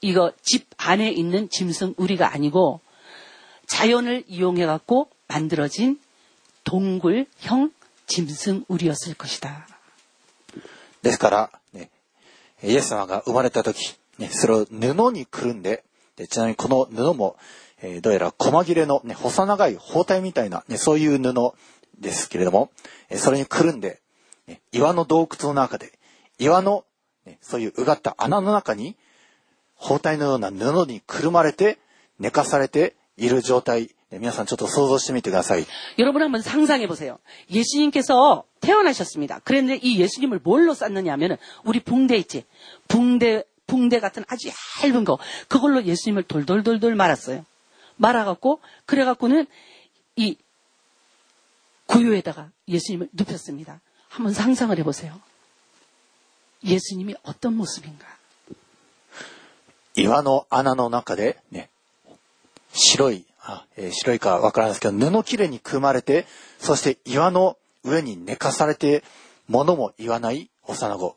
[0.00, 2.80] 이거 집 안에 있는 짐승 우리가 아니고
[3.66, 6.00] 자연을 이용해 갖고 만들어진
[6.64, 7.72] 동굴형
[8.06, 9.66] 짐승 우리였을 것이다.
[11.02, 11.90] ですから、ね、
[12.62, 15.82] イエス様が生まれた時、ね、それを布にくるんで、
[16.16, 17.36] でちなみにこの布も、
[17.82, 21.52] えーどうやら細切れの、ね、細長い包帯みたいな、ね、そういう布
[21.98, 22.70] ですけれども、
[23.08, 24.00] えーそれにくるんで、
[24.46, 25.92] ね岩の洞窟の中で、
[26.38, 26.84] 岩の、
[27.24, 28.96] ね、そういううがった穴の中に、
[29.74, 31.78] 包帯のような布にくるまれて、
[32.18, 35.66] 寝かされている状態、ね皆さんちょっと想像してみてください。
[35.98, 37.18] 여러분 한번 상상해 보세요.
[37.50, 39.40] 예수님께서 태어나셨습니다.
[39.44, 42.44] 그런데 이 예수님을 뭘로 쌌느냐 하면은 우리 붕대 있지.
[42.88, 44.50] 붕대 붕대 같은 아주
[44.82, 45.18] 얇은 거
[45.48, 47.44] 그걸로 예수님을 돌돌돌돌 말았어요.
[47.96, 49.46] 말아갖고 그래갖고는
[50.16, 50.36] 이
[51.86, 53.80] 구유에다가 예수님을 눕혔습니다.
[54.08, 55.20] 한번 상상을 해보세요.
[56.64, 58.06] 예수님이 어떤 모습인가?
[59.96, 61.68] 岩の穴の中で、ね、
[62.72, 66.26] 白い、あえー白いかわからないですけど、布切れに組まれて、
[66.58, 69.02] そして岩の上に寝かされて、
[69.48, 71.16] 物も言わない幼子。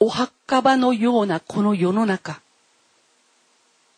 [0.00, 2.40] お墓場のようなこの世の中、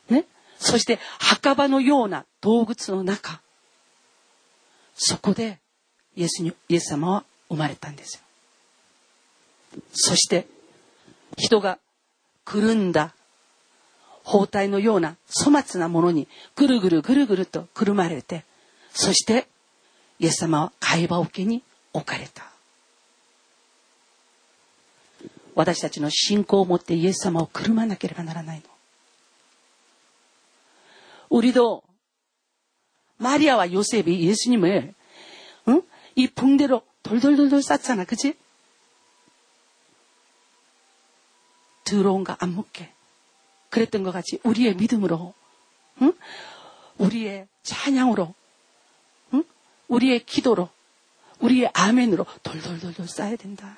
[0.09, 0.27] ね、
[0.59, 3.41] そして墓場のような洞窟の中、
[4.95, 5.59] そこで
[6.17, 8.17] イエスに、イエス様は生まれたんです
[9.75, 9.81] よ。
[9.93, 10.47] そして、
[11.37, 11.79] 人が
[12.45, 13.15] くるんだ
[14.25, 18.45] 包帯のような粗末なものにぐるぐるぐるぐるとくるまれて、
[18.93, 19.47] そして、
[20.19, 22.45] イエス様は会話桶に置かれた。
[25.56, 28.76] 私たちの信仰を持ってイエス様をくるまなければならないの。
[31.30, 31.82] 우리도
[33.18, 34.94] 마리아와 요셉이 예수님을
[35.68, 35.82] 응?
[36.16, 38.38] 이 붕대로 돌돌돌돌 쌌잖아, 그지?
[41.84, 42.92] 들어온가 안 묻게.
[43.70, 45.34] 그랬던 것 같이 우리의 믿음으로,
[46.02, 46.14] 응?
[46.98, 48.34] 우리의 찬양으로,
[49.34, 49.44] 응?
[49.88, 50.70] 우리의 기도로,
[51.40, 53.78] 우리의 아멘으로 돌돌돌돌 쌓아야 된다.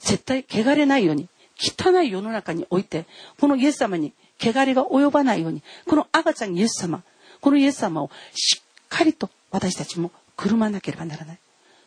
[0.00, 1.28] 絶対汚れないように、
[1.58, 3.06] 汚い世の中において、
[3.40, 7.02] このイエス様に汚れが及ばないように、この赤ちゃんイエス様、
[7.40, 11.38] このイエス様をしっかりと私たちもくるまなければならない。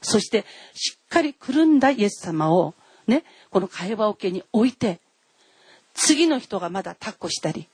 [0.01, 2.74] そして、しっかりくるんだイエス様を、
[3.07, 4.99] ね、この会話桶に置いて、
[5.93, 7.68] 次の人がまだ抱っこしたり、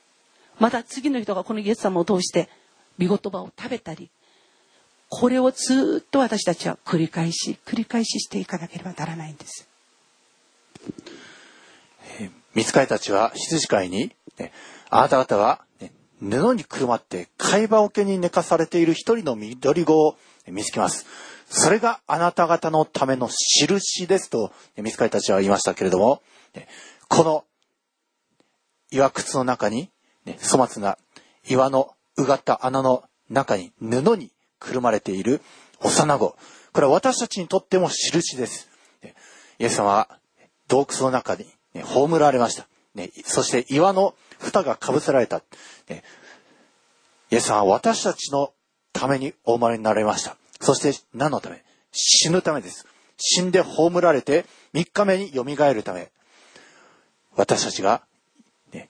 [0.58, 2.48] また次の人がこのイエス様を通して、
[2.98, 4.10] 見言葉を食べたり、
[5.08, 9.68] これをずっと私たちは繰り返し、繰り返ししていかなければならないんです。
[12.54, 14.52] 見つかりたちは羊飼いに、ね、
[14.90, 21.06] あなた方は、ね、布にくるまって貝羽桶に寝かされている一人の緑子を見つけます。
[21.50, 26.22] それがあなた方のための印ですと、見つかりたちは言いましたけれども、
[27.08, 27.44] この
[28.90, 29.90] 岩窟の中に、
[30.24, 30.98] ね、粗末な
[31.46, 35.40] 岩のうがった穴の中に布にくるまれている
[35.80, 36.36] 幼子。
[36.72, 38.68] これは私たちにとっても印です。
[39.58, 40.18] イエス様は
[40.68, 42.67] 洞窟の中に、ね、葬られました。
[42.95, 45.43] ね、そして岩の蓋がかぶせられた。
[45.89, 46.03] ね、
[47.31, 48.53] イエス様は私たちの
[48.91, 50.37] ためにお生まれになられました。
[50.61, 52.87] そして何のため死ぬためです。
[53.17, 56.11] 死んで葬られて3日目によみがえるため。
[57.35, 58.03] 私たちが、
[58.71, 58.89] ね、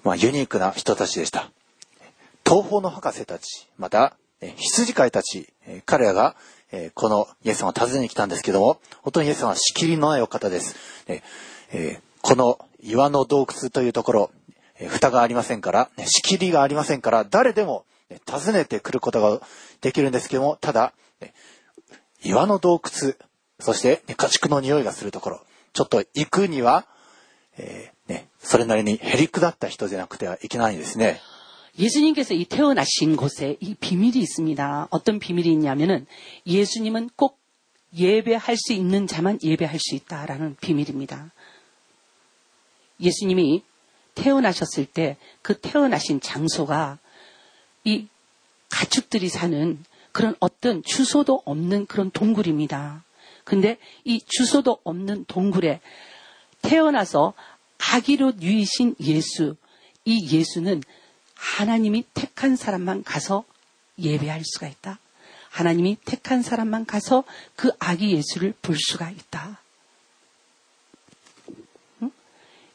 [0.03, 1.51] まあ、ユニークな人たちでした。
[2.45, 3.67] 東方の博士たち、
[5.85, 6.35] 彼らが、
[6.72, 10.76] えこのイエス様を訪ねに来たんですけども、本当にイエス様は仕切りのないお方です。
[11.72, 14.30] えこの岩の洞窟というところ
[14.80, 17.84] え、蓋がありませんから、仕切りがありませんから、誰でも
[18.28, 19.46] 訪ねてくることが
[19.82, 20.94] できるんですけども、ただ、
[22.22, 23.14] 岩の洞窟、
[23.60, 25.40] そして家畜の匂いがするところ、
[25.74, 26.86] ちょっと行くには、
[27.58, 31.20] えー、ね、それなりにへりくだった人でなくてはいけないんですね。
[31.80, 34.88] 예수님께서 이 태어나신 곳에 이 비밀이 있습니다.
[34.90, 36.06] 어떤 비밀이 있냐면은
[36.46, 37.38] 예수님은 꼭
[37.96, 41.32] 예배할 수 있는 자만 예배할 수 있다라는 비밀입니다.
[43.00, 43.64] 예수님이
[44.14, 46.98] 태어나셨을 때 그 태어나신 장소가
[47.84, 48.06] 이
[48.68, 53.04] 가축들이 사는 그런 어떤 주소도 없는 그런 동굴입니다.
[53.44, 55.80] 근데 이 주소도 없는 동굴에
[56.62, 57.32] 태어나서
[57.78, 59.56] 아기로 누이신 예수,
[60.04, 60.82] 이 예수는
[61.39, 63.43] 하나님이 택한 사람만 가서
[63.99, 64.99] 예배할 수가 있다.
[65.49, 67.23] 하나님이 택한 사람만 가서
[67.55, 69.61] 그 아기 예수를 볼 수가 있다.
[72.01, 72.11] 응?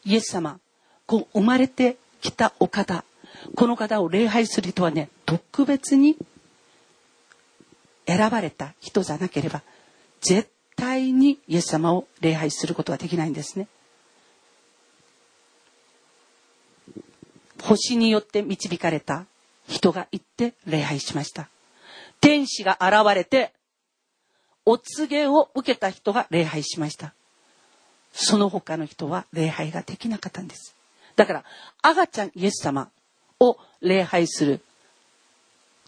[0.04, 0.58] イエス様、
[1.06, 3.04] こう生まれてきたお方、
[3.54, 6.16] この方を礼拝するとはね、特別に
[8.06, 9.62] 選ばれた人じゃなければ、
[10.20, 13.68] 絶対にイエス様を礼拝することはできないんですね。
[17.65, 19.25] 星によって導かれた
[19.67, 21.49] 人が行って礼拝しました。
[22.21, 23.51] 天使が現れて、
[24.65, 27.13] お告げを受けた人が礼拝しました。
[28.13, 30.75] その他の人は礼拝ができなかったんです。
[31.15, 31.43] だから、
[31.81, 32.89] 赤ちゃんイエス様
[33.39, 34.61] を礼拝する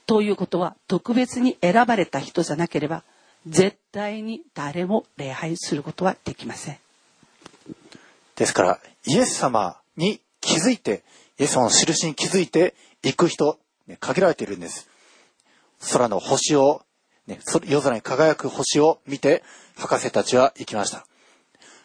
[0.05, 3.03] ということは特別に選ばれた人じゃなければ
[3.45, 6.78] 絶対に誰も礼拝することはできません。
[8.36, 11.03] ですから、イエス様に気づいて、
[11.40, 14.90] イエス様の印に気づいて行く人、ね、限られているんです。
[15.92, 16.82] 空の星を、
[17.28, 19.44] ね、夜空に輝く星を見て、
[19.76, 21.06] 博士たちは行きました。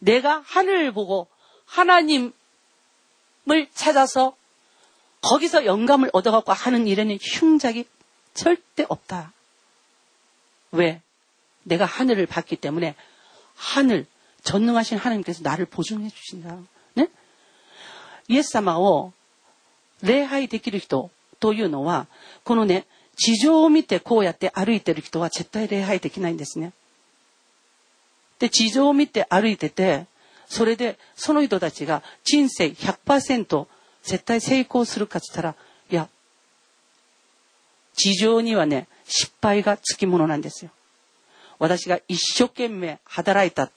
[0.00, 1.28] 내가 하늘을 보고
[1.64, 2.32] 하나님을
[3.72, 4.36] 찾아서
[5.22, 7.86] 거기서 영감을 얻어갖고 하는 일에는 흉작이
[8.34, 9.32] 절대 없다.
[10.72, 11.00] 왜?
[11.62, 12.94] 내가 하늘을 봤기 때문에
[13.56, 14.04] 하늘,
[14.44, 16.58] 전능하신 하나님께서 나를 보증해 주신다.
[16.92, 17.08] 네?
[18.28, 19.12] 이에사마오,
[20.02, 21.08] 레하이 데키르히도,
[21.40, 22.06] 도유노와,
[22.44, 22.84] 고노네,
[23.20, 26.72] 地上を見てこうやって歩いてる人は絶対礼拝できないんですね。
[28.38, 30.06] で、地上を見て歩いてて、
[30.48, 33.66] それでその人たちが人生100%
[34.02, 35.54] 絶対成功するかって言ったら、
[35.90, 36.08] いや、
[37.94, 40.70] 地上にはね、失敗がつきものなんですよ。
[41.58, 43.70] 私が一生懸命働いた。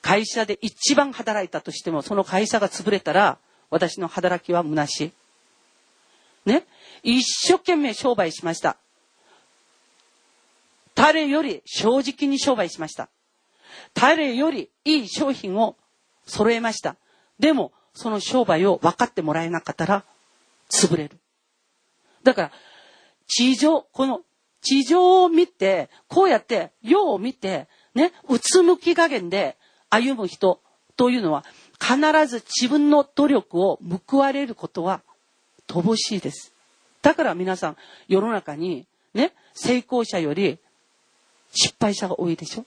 [0.00, 3.38] 会社で一番働いたとしても、その会社が潰れたら、
[3.70, 5.12] 私の働きは虚しい。
[6.44, 6.66] ね。
[7.02, 8.76] 一生懸命商売しました。
[10.94, 13.08] 誰より正直に商売しました。
[13.94, 15.76] 誰よりいい商品を
[16.26, 16.96] 揃えました。
[17.38, 20.04] でも、その商売を分かってもらえなかったら、
[20.70, 21.18] 潰れる。
[22.22, 22.52] だから、
[23.26, 24.20] 地上、この
[24.60, 29.56] 地上を見て、こうやって世を見て、ね、うつむき加減で
[29.90, 30.60] 歩む人
[30.96, 31.44] というのは、
[31.80, 33.78] 必ず自分の努力を
[34.08, 35.02] 報われることは
[35.66, 36.52] 乏しいです。
[37.02, 37.76] だから皆さん、
[38.08, 40.58] 世の中に、ね、成功者より
[41.52, 42.64] 失敗者が多いでしょ？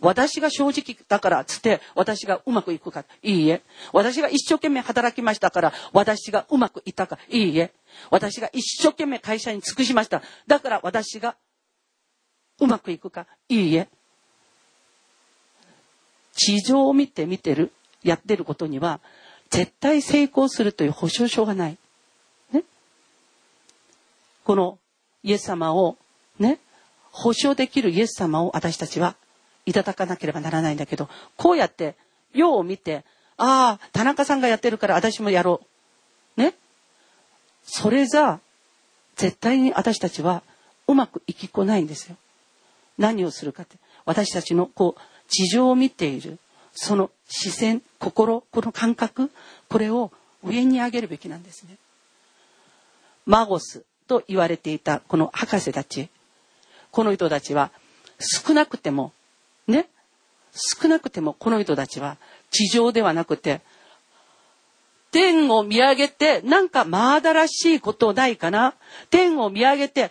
[0.00, 3.62] 私が正直だからつって私がうまくいくかいいえ。
[3.90, 7.72] 私が一生懸命働きましたから私がうまくいったかいいえ。
[8.10, 10.20] 私が一生懸命会社に尽くしました。
[10.46, 11.36] だから私が
[12.60, 13.88] うまくいくかいいえ。
[16.34, 19.00] 地上を見て見てる、やってることには
[19.54, 21.78] 絶対成功するという保証書がない。
[22.52, 22.64] ね？
[24.42, 24.78] この
[25.22, 25.96] イエス様を
[26.40, 26.58] ね、
[27.12, 29.14] 保証できるイエス様を私たちは
[29.64, 31.94] いただかなければならないんだけど、こうやって、
[32.34, 33.04] 世を見て、
[33.36, 35.60] ああ、田中さんがやってるから私もやろ
[36.36, 36.40] う。
[36.40, 36.54] ね？
[37.62, 38.40] それじゃ、
[39.14, 40.42] 絶対に私たちは
[40.88, 42.16] うまくいきこないんですよ。
[42.98, 43.76] 何をするかって。
[44.04, 46.40] 私たちのこう、地上を見ている、
[46.72, 49.30] その視線、心、この感覚、
[49.70, 51.78] これを上に上げるべきなんですね。
[53.24, 56.10] マゴスと言われていたこの博士たち、
[56.90, 57.70] この人たちは
[58.20, 59.12] 少なくても
[59.66, 59.88] ね。
[60.52, 62.16] 少なくてもこの人たちは
[62.50, 63.62] 地上ではなくて、
[65.10, 68.74] 天を見上げて、なんか真新しいことないかな？
[69.10, 70.10] 天を見上げて、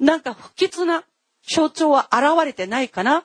[0.00, 1.04] なんか不吉な
[1.48, 3.24] 象徴は現れてないかな？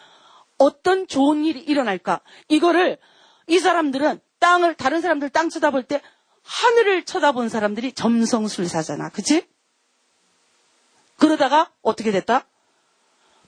[0.61, 2.21] 어떤 좋은 일이 일어날까?
[2.47, 2.99] 이거를
[3.47, 6.01] 이 사람들은 땅을 다른 사람들 땅 쳐다볼 때
[6.43, 9.09] 하늘을 쳐다본 사람들이 점성술사잖아.
[9.09, 9.47] 그치?
[11.17, 12.45] 그러다가 어떻게 됐다?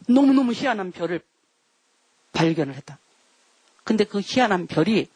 [0.07, 1.21] 너무너무 희한한 별을
[2.31, 2.97] 발견을 했다.
[3.83, 5.07] 근데 그 희한한 별이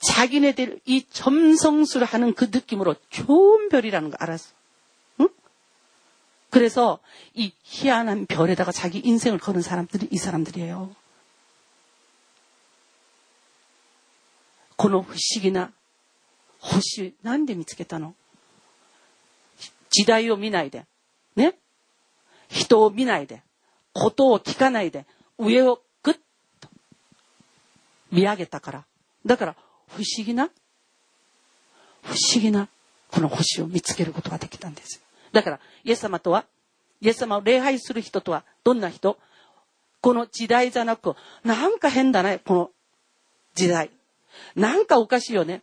[0.00, 4.52] 자기네들 이 점성술을 하는 그 느낌으로 좋은 별이라는 거 알았어.
[5.20, 5.28] 응?
[6.50, 6.98] 그래서
[7.34, 11.03] 이 희한한 별에다가 자기 인생을 거는 사람들이 이 사람들이에요.
[14.76, 15.72] この不思議な
[16.58, 18.14] 星なんで見つけたの？
[19.90, 20.84] 時代を見ないで。
[21.36, 21.54] ね？
[22.48, 23.42] 人を見ないで。
[23.92, 25.06] ことを聞かないで、
[25.38, 26.14] 上をぐっ
[26.60, 26.68] と
[28.10, 28.84] 見上げたから。
[29.24, 29.56] だから、
[29.88, 30.50] 不思議な、
[32.02, 32.68] 不思議な、
[33.10, 35.00] この星を見つけることができたんです。
[35.32, 36.44] だから、イエス様とは、
[37.00, 39.16] イエス様を礼拝する人とは、どんな人？
[40.00, 41.14] この時代じゃなく、
[41.44, 42.70] なんか変だね、この
[43.54, 43.90] 時代。
[44.54, 45.62] なんかおかしいよね。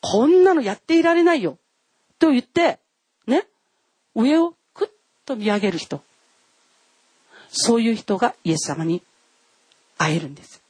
[0.00, 1.58] こんなのやっていられないよ。
[2.18, 2.78] と言って、
[3.26, 3.46] ね、
[4.14, 4.88] 上をくっ
[5.24, 6.02] と見上げる人。
[7.50, 9.02] そういう人がイエス様に
[9.98, 10.62] 会えるんです。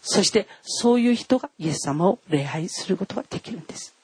[0.00, 3.94] そしてそういう人がイエス様を礼拝することができるんです。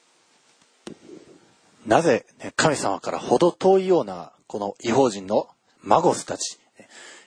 [1.87, 2.27] なぜ、
[2.57, 5.49] 神様から程遠いようなこの違法人の
[5.83, 6.59] マゴスたち、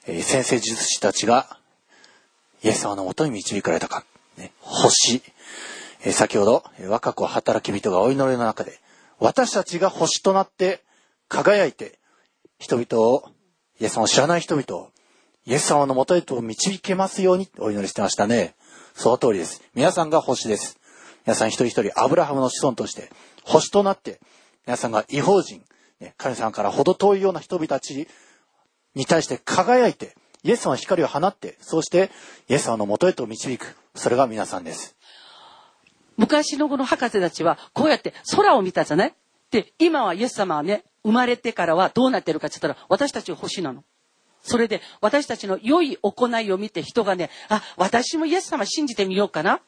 [0.05, 1.57] 先生術師たちが
[2.63, 4.05] イエス様のもとに導かれたか。
[4.59, 5.21] 星。
[6.11, 8.79] 先ほど若く働き人がお祈りの中で
[9.19, 10.83] 私たちが星となって
[11.29, 11.97] 輝いて
[12.59, 13.29] 人々を
[13.79, 14.89] イエス様を知らない人々を
[15.45, 18.55] イエス様のもとへと導けますようにお祈りしてましたね。
[18.95, 19.61] その通りです。
[19.73, 20.79] 皆さんが星です。
[21.25, 23.09] 皆さん一人一人アブラハムの子孫として
[23.43, 24.19] 星となって
[24.65, 25.61] 皆さんが違法人、
[26.17, 28.07] 神様から程遠いような人々たち
[28.95, 32.11] に対して輝いてイエス様は光を放ってそうして
[32.49, 34.95] イエス様のもとへと導くそれが皆さんです。
[36.17, 39.13] 昔のこの博士たちはこうやって空を見たじゃない？
[39.51, 43.83] で、今はイエス様はね、生まれてからはどうなってるかって言ったら私たちは星なの。
[44.41, 49.61] それで私たちの良い行いを見て人がね、あ、私もイエス様信じてみようかな。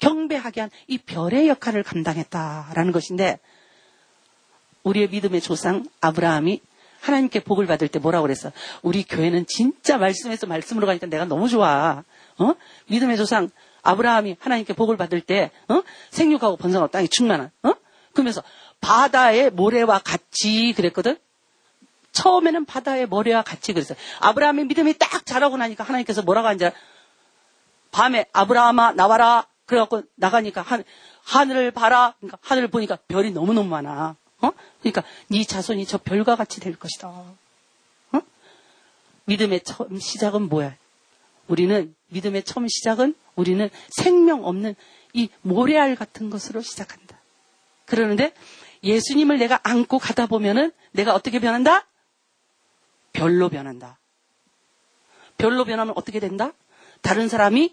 [0.00, 3.38] 경배하게 한 이 별의 역할을 감당했다라는 것인데
[4.82, 6.60] 우리의 믿음의 조상 아브라함이
[7.00, 8.52] 하나님께 복을 받을 때 뭐라고 그랬어?
[8.82, 12.02] 우리 교회는 진짜 말씀에서 말씀으로 가니까 내가 너무 좋아.
[12.38, 12.54] 어?
[12.88, 13.50] 믿음의 조상
[13.82, 15.82] 아브라함이 하나님께 복을 받을 때 어?
[16.10, 17.74] 생육하고 번성하고 땅이 충만한 어?
[18.12, 18.42] 그러면서
[18.80, 21.16] 바다의 모래와 같이 그랬거든.
[22.12, 23.96] 처음에는 바다의 모래와 같이 그랬어요.
[24.20, 26.70] 아브라함의 믿음이 딱 자라고 나니까 하나님께서 뭐라고 하는지
[27.92, 29.46] 밤에 아브라함아 나와라.
[29.70, 30.82] 그래갖고 나가니까 하,
[31.22, 32.16] 하늘을 봐라.
[32.18, 34.16] 그러니까 하늘을 보니까 별이 너무너무 많아.
[34.42, 34.50] 어?
[34.80, 37.08] 그러니까 네 자손이 저 별과 같이 될 것이다.
[37.08, 38.20] 어?
[39.26, 40.74] 믿음의 처음 시작은 뭐야?
[41.46, 44.74] 우리는 믿음의 처음 시작은 우리는 생명 없는
[45.12, 47.20] 이 모래알 같은 것으로 시작한다.
[47.86, 48.34] 그러는데
[48.82, 51.86] 예수님을 내가 안고 가다 보면은 내가 어떻게 변한다?
[53.12, 54.00] 별로 변한다.
[55.38, 56.54] 별로 변하면 어떻게 된다?
[57.02, 57.72] 다른 사람이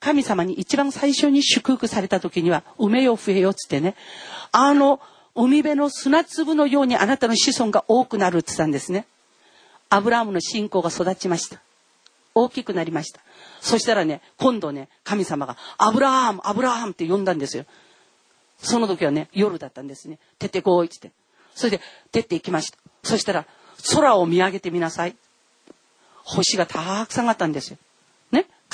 [0.00, 3.96] 神様に一番最初に祝福された時には、埋めよ増えよっつってね、
[4.52, 5.00] あの
[5.34, 9.06] 海辺の砂粒のようにあなたの子孫が多くなるって言ったんですね。
[9.90, 11.60] アブラハムの信仰が育ちました。
[12.34, 13.20] 大きくなりました。
[13.60, 17.64] そしたらね、今度ね、神様が、アブラハム、アブラハムって呼んだんですよ。
[18.58, 20.18] その時はね、夜だったんですね。
[20.38, 21.10] 出てこいって。
[21.54, 21.80] それで
[22.12, 22.78] 出て行きました。
[23.02, 23.46] そしたら、
[23.94, 25.16] 空を見上げてみなさい。
[26.24, 27.78] 星がたくさんあったんですよ。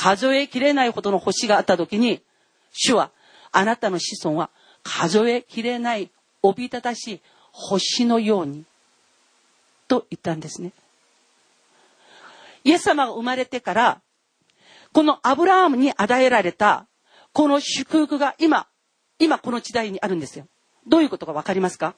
[0.05, 2.21] 数えきれないほどの星があった時に、
[2.73, 3.11] 主は、
[3.53, 4.51] あなたの子孫は
[4.83, 6.11] 数えきれない
[6.43, 7.21] おびただしい
[7.53, 8.67] 星のように、
[9.89, 10.73] と言ったんですね。
[12.65, 14.03] イエス様が生まれてから、
[14.93, 16.87] このアブラハムに与えられた、
[17.33, 18.67] この祝福が今、
[19.19, 20.47] 今この時代にあるんですよ。
[20.87, 21.95] どういうことかわかりますか？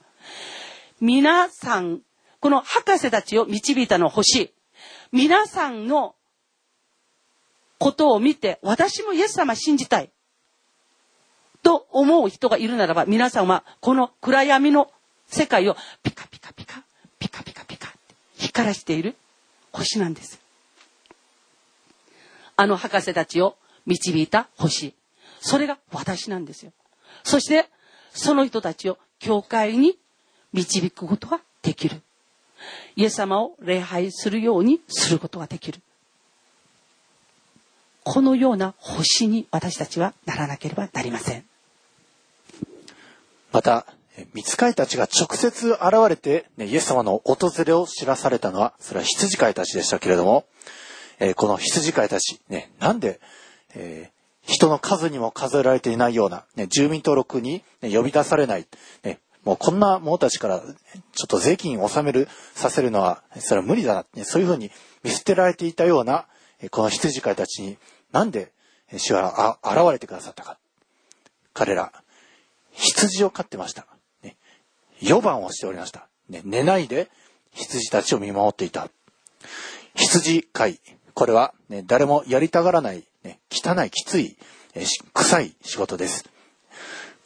[1.01, 2.03] 皆さん
[2.39, 4.55] この博士たちを導いたの星。
[5.11, 6.15] 皆さんの
[7.79, 10.11] ことを見て、私もイエス様信じたい。
[11.63, 14.91] と思う人がいるならば、皆さんはこの暗闇の
[15.27, 16.85] 世界をピカピカピカ、
[17.19, 17.99] ピカピカピカって
[18.39, 19.17] 光らしている
[19.73, 20.41] 星なんです。
[22.57, 24.95] あの博士たちを導いた星。
[25.41, 26.73] それが私なんですよ。
[27.25, 27.69] そして、
[28.13, 29.99] その人たちを教会に
[30.53, 32.01] 導くことができる。
[32.97, 35.81] イエス様を礼拝するようにすることができる。
[38.09, 41.45] このような星に私たちはならなければなりません。
[43.51, 43.85] また、
[44.33, 50.45] 見つかいたちが直接現れて、ね、イエス様の訪れを知らされたのは、それは羊飼いたちでしたけれども、
[51.19, 53.19] えー、この羊飼いたち、ね、なんで、
[53.75, 58.69] えー、人の数にも数えられていないような、ね、住民登録に、ね、呼び出されない、
[59.03, 60.71] ね、もうこんな者たちからちょ
[61.25, 64.71] っと税金を納める、させるのは、それは無理だな、ね、そういうふうに
[65.03, 66.27] 見捨てられていたような、
[66.71, 67.77] この羊飼いたちに、
[68.17, 68.51] なんで
[68.97, 70.57] 主は現れてくださったか。
[71.53, 71.93] 彼ら、
[72.73, 73.87] 羊を飼ってました。
[74.23, 74.37] ね、
[75.03, 76.09] 4番をしておりました。
[76.31, 77.11] ね、寝ないで
[77.53, 78.89] 羊たちを見守っていた。
[79.95, 80.81] 羊飼い。
[81.13, 84.39] これは、ね、誰もやりたがらない、ね、汚い、きつい、
[84.75, 86.25] え臭い仕事です。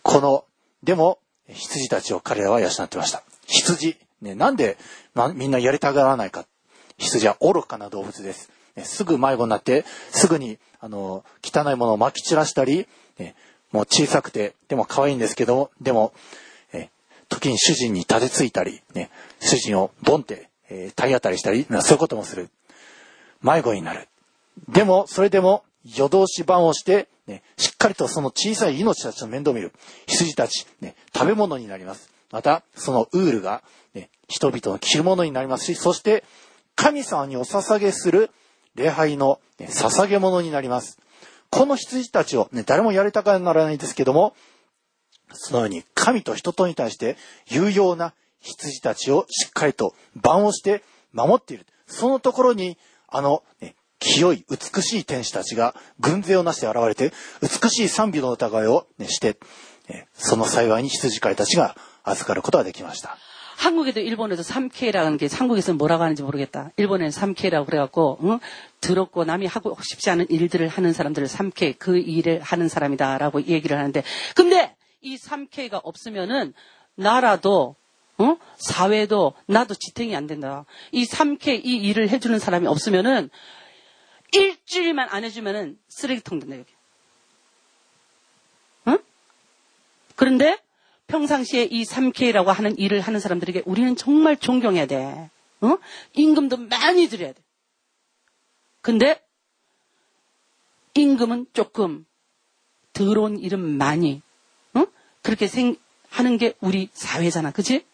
[0.02, 0.44] この、
[0.82, 3.22] でも、羊たちを彼らは養ってました。
[3.46, 4.76] 羊、ね、なんで、
[5.14, 6.46] ま、みんなやりたがらないか。
[6.98, 8.50] 羊は愚かな動物です。
[8.82, 12.86] すぐ迷子になって、すぐに、あの、汚いものを撒き散らしたり、
[13.72, 16.12] もう小さくて、でも可愛いんですけど、でも、
[16.72, 16.88] え
[17.28, 19.10] 時に主人に立てついたり、ね、
[19.40, 22.50] 主人をボンって、えー、体当たりしたり、そういうこともする。
[23.42, 24.08] 迷子になる。
[24.68, 29.72] でも、それでも、夜通し番をして、ね、しっかりとその小さい命たちの面倒を見る。
[30.06, 32.10] 羊たち、ね、食べ物になります。
[32.30, 33.62] また、そのウールが、
[33.94, 36.24] ね、人々の着るものになりますし、そして、
[36.74, 38.30] 神様にお捧げする
[38.80, 40.98] 礼拝の、ね、捧げ物になります。
[41.50, 44.34] この羊たちを、ね、誰もやりたくならないんですけども、
[45.32, 47.16] そのように神と人とに対して
[47.46, 51.66] 有用な羊たちをしっかりと番をして守っている。
[51.86, 52.78] そのところに
[53.08, 57.12] あの、ね、清い、美しい天使たちが軍勢をなして現れて、
[57.42, 59.38] 美しい賛美の疑いを、ね、して、
[60.14, 63.18] その幸いに羊飼いたちが預かることができました。
[63.60, 66.70] 한국에도 일본에도 삼케라는 게 한국에서는 뭐라고 하는지 모르겠다.
[66.78, 68.38] 일본에는 삼케라고 그래갖고 응?
[68.80, 74.02] 더럽고 남이 하고 싶지 않은 일들을 하는 사람들을 삼케 그 일을 하는 사람이다라고 얘기를 하는데
[74.34, 76.54] 근데 이 삼케가 없으면은
[76.94, 77.76] 나라도
[78.16, 78.36] 어?
[78.56, 80.64] 사회도 나도 지탱이 안 된다.
[80.90, 83.28] 이 3K 이 일을 해주는 사람이 없으면은
[84.32, 86.72] 일주일만 안 해주면은 쓰레기통 된다 여기.
[88.88, 88.98] 응?
[90.16, 90.58] 그런데
[91.10, 95.30] 평상시에 이 3K라고 하는 일을 하는 사람들에게 우리는 정말 존경해야 돼.
[95.60, 95.78] 어?
[96.14, 97.42] 임금도 많이 드려야 돼.
[98.80, 99.22] 근데
[100.94, 102.06] 임금은 조금
[102.92, 104.22] 더러운 일은 많이
[104.74, 104.86] 어?
[105.22, 105.76] 그렇게 생,
[106.08, 107.50] 하는 게 우리 사회잖아.
[107.50, 107.84] 그치?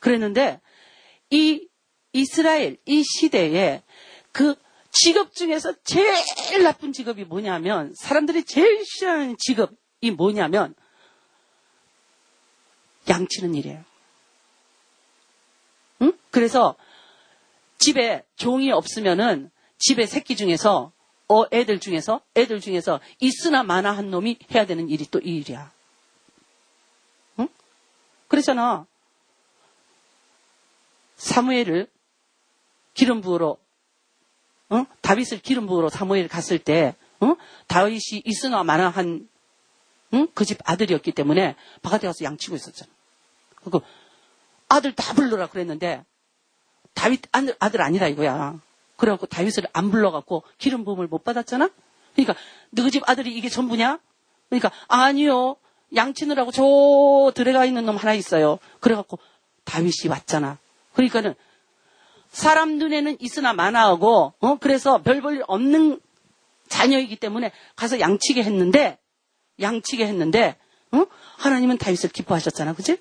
[0.00, 0.60] 그랬는데
[1.30, 1.68] 이
[2.12, 3.82] 이스라엘 이 시대에
[4.32, 4.56] 그
[4.90, 10.74] 직업 중에서 제일 나쁜 직업이 뭐냐면 사람들이 제일 싫어하는 직업이 뭐냐면
[13.10, 13.84] 양치는 일이에요.
[16.02, 16.12] 응?
[16.30, 16.76] 그래서
[17.78, 20.92] 집에 종이 없으면은 집에 새끼 중에서
[21.28, 25.70] 어 애들 중에서 애들 중에서 있으나 마나 한 놈이 해야 되는 일이 또 이 일이야.
[27.40, 27.48] 응?
[28.28, 28.86] 그렇잖아.
[31.16, 31.86] 사무엘을
[32.94, 33.56] 기름 부으러
[34.70, 34.86] 어?
[35.02, 37.36] 다윗을 기름 부으러 사무엘 갔을 때 어?
[37.66, 39.28] 다윗이 있으나 마나한
[40.14, 40.28] 응?
[40.34, 42.90] 그집 아들이었기 때문에 바깥에 가서 양치고 있었잖아.
[43.64, 43.80] 그
[44.68, 46.04] 아들 다 불러라 그랬는데
[46.94, 48.60] 다윗 아들, 아들 아니라 이거야.
[48.96, 51.70] 그래갖고 다윗을 안 불러갖고 기름 부음을 못 받았잖아.
[52.14, 52.34] 그러니까
[52.70, 53.98] 너희 집 아들이 이게 전부냐?
[54.48, 55.56] 그러니까 아니요.
[55.94, 58.58] 양치느라고 저 들어가 있는 놈 하나 있어요.
[58.80, 59.18] 그래갖고
[59.64, 60.58] 다윗이 왔잖아.
[60.92, 61.34] 그러니까는
[62.30, 66.00] 사람 눈에는 있으나 마나하고 어 그래서 별 볼 일 없는
[66.68, 68.98] 자녀이기 때문에 가서 양치게 했는데
[69.60, 70.56] 양치게 했는데
[70.92, 71.06] 어?
[71.38, 72.98] 하나님은 다윗을 기뻐하셨잖아, 그지?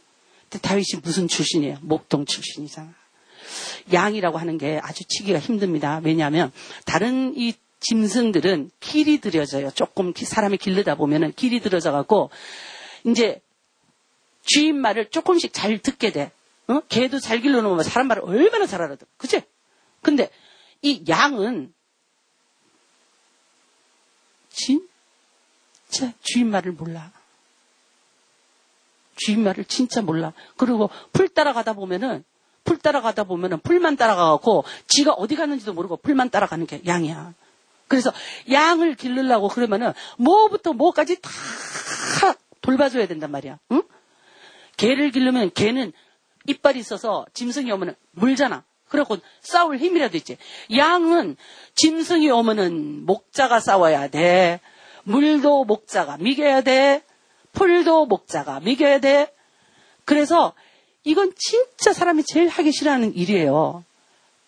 [0.49, 1.77] 근데 다윗이 무슨 출신이에요?
[1.81, 2.93] 목동 출신이잖아.
[3.93, 6.01] 양이라고 하는 게 아주 치기가 힘듭니다.
[6.03, 6.51] 왜냐하면
[6.85, 9.71] 다른 이 짐승들은 길이 들여져요.
[9.71, 12.29] 조금 사람이 길르다 보면은 길이 들어져 갖고
[13.05, 13.41] 이제
[14.43, 16.31] 주인 말을 조금씩 잘 듣게 돼.
[16.67, 16.81] 어?
[16.81, 19.07] 개도 잘 길러놓으면 사람 말을 얼마나 잘 알아듣.
[19.17, 19.41] 그치?
[20.01, 20.29] 근데
[20.81, 21.73] 이 양은
[24.49, 27.11] 진짜 주인 말을 몰라.
[29.19, 30.33] 주인 말을 진짜 몰라.
[30.57, 32.23] 그리고 풀 따라가다 보면은
[32.63, 37.33] 풀 따라가다 보면은 풀만 따라가고 지가 어디 갔는지도 모르고 풀만 따라가는 게 양이야.
[37.87, 38.11] 그래서
[38.51, 41.29] 양을 기르려고 그러면은 뭐부터 뭐까지 다
[42.61, 43.57] 돌봐줘야 된단 말이야.
[43.71, 43.81] 응?
[44.77, 45.91] 개를 기르면 개는
[46.47, 48.63] 이빨이 있어서 짐승이 오면은 물잖아.
[48.87, 50.37] 그래갖고 싸울 힘이라도 있지.
[50.75, 51.37] 양은
[51.75, 54.59] 짐승이 오면은 목자가 싸워야 돼.
[55.03, 57.03] 물도 목자가 미겨야 돼.
[57.53, 59.31] 풀도 목자가 미겨야 돼.
[60.05, 60.53] 그래서
[61.03, 63.83] 이건 진짜 사람이 제일 하기 싫어하는 일이에요.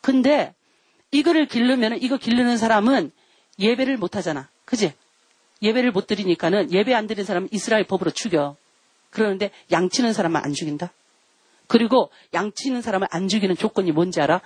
[0.02, 0.54] 근데
[1.12, 3.12] 이거를 기르면 이거 기르는 사람은
[3.60, 4.50] 예배를 못 하잖아.
[4.66, 4.94] 그지?
[5.62, 8.56] 예배를 못 드리니까는 예배 안 드린 사람은 이스라엘 법으로 죽여.
[9.10, 10.92] 그러는데 양치는 사람은 안 죽인다.
[11.68, 14.42] 그리고 양치는 사람을 안 죽이는 조건이 뭔지 알아?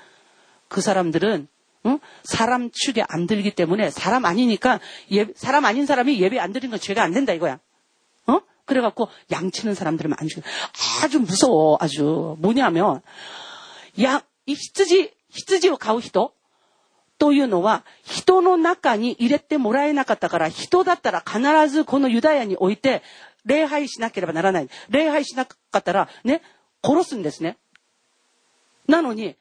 [0.68, 1.48] 그 사람들은
[1.86, 2.00] 응?
[2.24, 4.80] 사람 축에 안 들기 때문에 사람 아니니까
[5.12, 7.60] 예, 사람 아닌 사람이 예배 안 드린 건 죄가 안 된다 이거야.
[8.65, 8.65] 어?
[8.67, 10.43] 그래갖고 양치는 사람들은 안 죽여.
[11.03, 13.03] 아주 무서워 아주 뭐냐면
[14.01, 16.35] 양 이 히트지 히트지を買う人
[17.19, 23.03] というのは、人の中に入れてもらえなかったから、人だったら必ずこのユダヤに置いて、
[23.45, 24.69] 礼拝しなければならない。
[24.89, 26.43] 礼拝しなかったら、ね、
[26.83, 27.59] 殺すんですね。
[28.89, 29.37] なのに、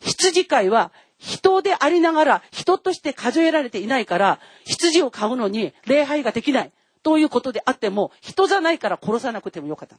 [0.00, 6.72] 羊飼いは人でありながら人として数えられていないから羊を飼うのに礼拝ができない
[7.03, 9.97] ということであっても人じゃないから殺さなくてもよかった。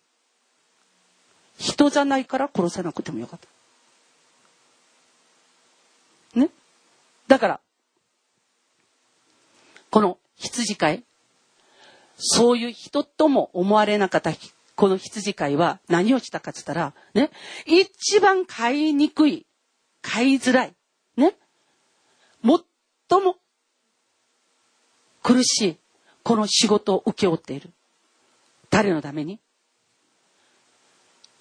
[1.58, 3.40] 人じゃないから殺さなくてもよかっ
[6.34, 6.40] た。
[6.40, 6.48] ね？
[7.28, 7.60] だから、
[9.90, 11.04] この羊飼い、
[12.16, 14.32] そういう人とも思われなかった
[14.74, 17.30] この羊飼いは何をしたかって言ったら、ね、
[17.66, 19.46] 一番飼いにくい、
[20.00, 20.74] 飼いづらい、
[21.16, 21.36] ね、
[22.42, 23.36] 最も
[25.22, 25.76] 苦しい、
[26.30, 27.70] この仕事を請け負っている。
[28.70, 29.40] 誰のために？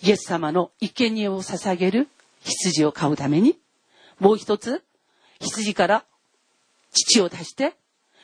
[0.01, 2.07] イエス様の生贄を捧げる
[2.41, 3.59] 羊を飼うために、
[4.19, 4.83] もう一つ、
[5.39, 6.05] 羊から
[6.89, 7.75] 父を出して、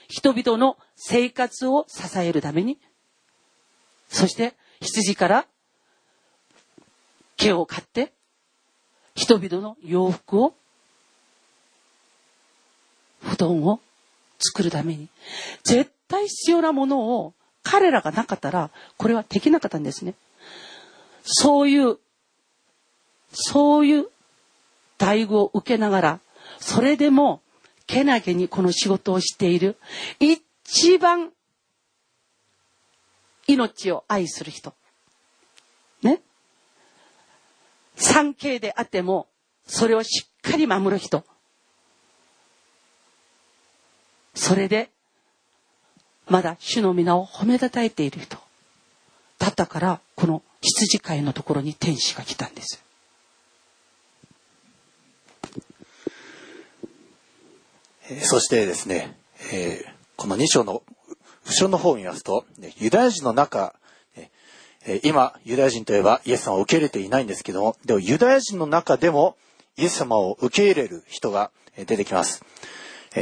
[0.08, 2.80] 人々の生活を支えるために、
[4.10, 5.46] そして羊から
[7.38, 8.12] 毛を買って、
[9.14, 10.56] 人々の洋服を、
[13.22, 13.80] 布団を
[14.40, 15.10] 作るために、
[15.64, 17.34] 絶対必要なものを
[17.64, 20.14] 彼らがなかったら、これはできなかったんですね。
[21.24, 21.98] そういう、
[23.32, 24.04] そういう
[25.00, 26.20] 待遇を受けながら、
[26.60, 27.42] それでも、
[27.88, 29.78] けなげにこの仕事をしている、
[30.20, 31.32] 一番、
[33.48, 34.74] 命を愛する人。
[36.02, 36.22] ね。
[37.96, 39.28] 産経であっても、
[39.68, 41.24] それをしっかり守る人。
[44.36, 44.92] それで、
[46.28, 48.38] まだ主の皆を褒めたたえている人。
[49.38, 52.84] だったから、この羊飼いのところに天使が来たんです。
[58.24, 59.18] そしてですね、
[59.52, 60.84] えー、この2章の
[61.46, 62.46] 後ろの方を見ますと、
[62.78, 63.76] ユダヤ人の中、
[65.04, 69.36] 今、ユダヤ人といえばイエス様を受け入れていないんですけども、でもユダヤ人の中でも
[69.78, 72.44] イエス様を受け入れる人が出てきます。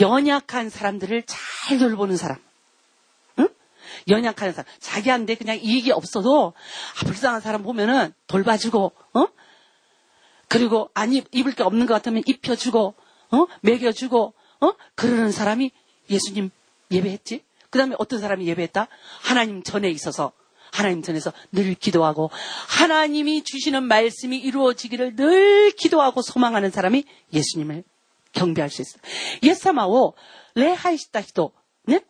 [0.00, 2.38] 연약한 사람들을 잘 돌보는 사람.
[3.38, 3.48] 응?
[4.08, 4.70] 연약한 사람.
[4.80, 6.54] 자기한테 그냥 이익이 없어도
[7.00, 9.26] 아, 불쌍한 사람 보면은 돌봐주고, 어?
[10.48, 12.94] 그리고 안 입, 입을 게 없는 것 같으면 입혀주고,
[13.30, 13.46] 어?
[13.60, 14.72] 먹여주고, 어?
[14.94, 15.70] 그러는 사람이
[16.10, 16.50] 예수님
[16.90, 17.44] 예배했지?
[17.70, 18.88] 그 다음에 어떤 사람이 예배했다?
[19.22, 20.32] 하나님 전에 있어서
[20.71, 22.31] 하나님 전에서 늘 기도하고
[22.67, 27.83] 하나님이 주시는 말씀이 이루어지기를 늘 기도하고 소망하는 사람이 예수님을
[28.31, 29.01] 경배할 수 있어요.
[29.43, 30.13] 예사마오
[30.55, 31.51] 레하이시다 히도
[31.85, 32.01] 네?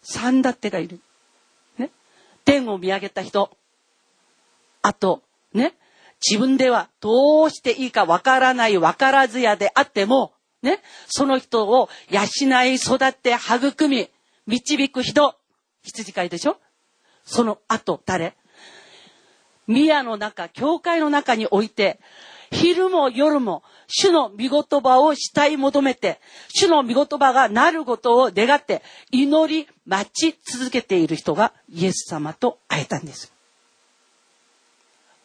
[0.00, 1.00] 산다 때가 이른
[1.76, 1.90] 네?
[2.44, 3.48] 땡오 미야겠다 히도
[4.82, 5.72] 아또 네?
[6.24, 10.32] 自分ではどうしていいかわからないわからずやであっても
[10.62, 12.22] ね、その人を養
[12.64, 14.08] い育って育み、
[14.46, 15.34] 導く人、
[15.82, 16.56] 羊飼いでしょ
[17.27, 18.33] その後、誰？
[19.67, 21.99] 宮の中、教会の中において、
[22.51, 33.33] 昼も夜も主の御言葉を慕い求めて、主の御言葉がなることを願って祈り待ち続けている人がイエス様と会えたんです。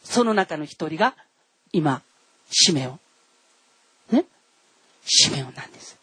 [0.02, 1.14] その中の一人が
[1.72, 2.02] 今、
[2.50, 2.98] シメオ。
[4.12, 4.24] ね？
[5.06, 5.96] シメオなんです。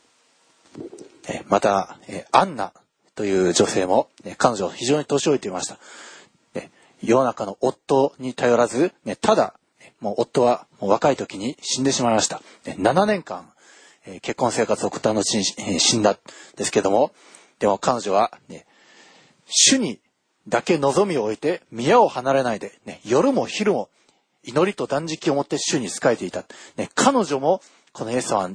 [1.49, 1.97] また、
[2.31, 2.71] アンナ
[3.19, 5.77] という女性も、ね彼女非常に年老いていました。
[7.03, 9.55] 世の中の夫に頼らず、ねただ、
[9.99, 12.41] もう夫はもう若い時に死んでしまいました。
[12.63, 13.51] 7年間、
[14.05, 16.17] え結婚生活を送った後に死んだん
[16.55, 17.11] ですけども、
[17.59, 18.65] でも彼女は、ね、
[19.47, 19.99] 主に
[20.47, 23.89] だけ望みを置いて宮を離れないで、ね、夜も昼も
[24.45, 26.45] 祈りと断食を持って主に仕えていた。
[26.77, 27.59] ね、彼女も
[27.91, 28.49] このイエス様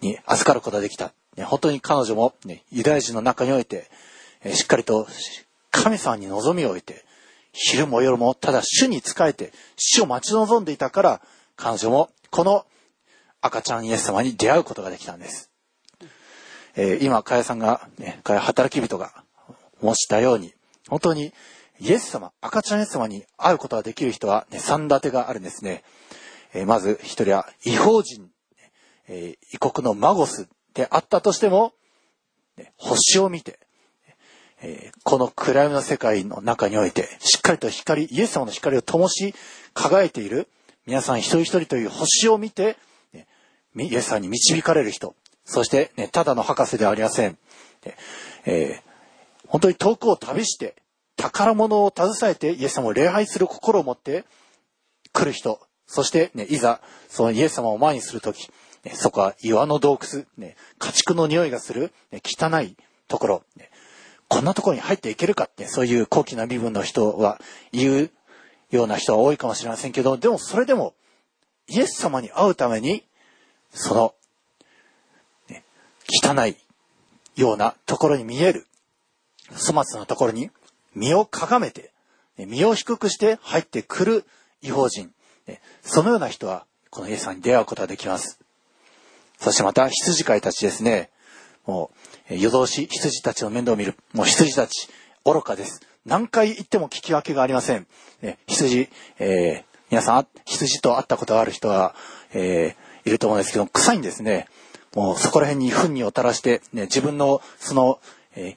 [0.00, 1.12] に預かることができた。
[1.36, 3.90] ね、本当に彼女も、ね、ユダヤ人の中において、
[4.42, 5.06] えしっかりと
[5.70, 7.04] 神様に望みを置いて、
[7.52, 11.20] 昼も夜もただ主に仕えて、主を待ち望んでいたから、
[11.56, 12.64] 彼女もこの
[13.40, 15.50] 赤ちゃんイエス様に出会うことができたんです。
[16.76, 19.24] えー、今、かやさんが、ね、かや働き人が
[19.82, 20.54] 申したように、
[20.88, 21.32] 本当に
[21.80, 25.82] イエス様、赤ちゃんイエス様に会うことができる人は、ね、三立てがあるんですね。
[26.52, 28.28] えー、まず一人は違法人、
[29.08, 31.74] えー、異国のマゴスであったとしても、
[32.76, 33.58] 星を見て、
[35.04, 39.34] この暗闇の世界の中において、しっかりと光、イエス様の光を灯し、
[39.72, 40.48] 輝いている、
[40.86, 42.76] 皆さん一人一人という星を見て、
[43.76, 45.14] イエス様に導かれる人、
[45.44, 47.38] そして、ね、ただの博士ではありません。
[48.44, 50.74] えー、本当に遠くを旅して、
[51.16, 54.24] 宝物を携えてイエス様を礼拝する心を持って
[55.12, 58.50] 来る人、そして、ね、いざ、そのイエス様を前にするとき、
[58.94, 62.76] そこは岩の洞窟、ね、家畜の匂いがする、ね、汚い
[63.08, 63.70] ところ、ね、
[64.28, 67.40] こんなところに入っていけるかって、そういう高貴な身分の人は
[67.72, 68.10] 言う
[68.70, 70.94] ような人は多いかもしれませんけど、でもそれでも、
[71.68, 73.04] イエス様に会うために、
[73.72, 74.14] その、
[75.48, 75.64] ね、
[76.08, 76.56] 汚い
[77.36, 78.66] ようなところに見える、
[79.50, 80.50] 粗末なところに
[80.94, 81.92] 身をかがめて、
[82.36, 84.24] 身を低くして入ってくる
[84.62, 85.12] 違法人、
[85.82, 88.38] そのような人は、このイエス様に出会うことができます。
[89.40, 91.10] そしてまた、羊飼いたちですね。
[91.66, 91.90] も
[92.30, 93.96] う、夜通し羊たちの面倒を見る。
[94.12, 94.88] もう羊たち、
[95.24, 95.80] 愚かです。
[96.04, 97.86] 何回言っても聞き分けがありません。
[98.22, 98.88] え羊、
[99.18, 101.94] えー、皆さん、羊と会ったことがある人は、
[102.32, 104.46] えー、いると思うんですけど、臭いんですね。
[104.94, 108.00] もうそこら辺に糞にを垂らして、ね、自分のその、
[108.34, 108.56] え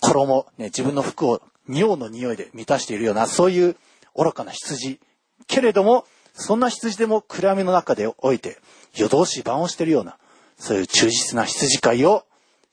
[0.00, 3.76] 衣、ね、自分の服を尿の匂いで満たしているような、そういう
[4.16, 5.00] 愚かな羊。
[5.46, 8.58] けれども、そんな羊でも暗闇の中でおいて、
[8.94, 10.18] 夜通し晩をしているような、
[10.58, 12.24] そういう忠実な羊飼いを、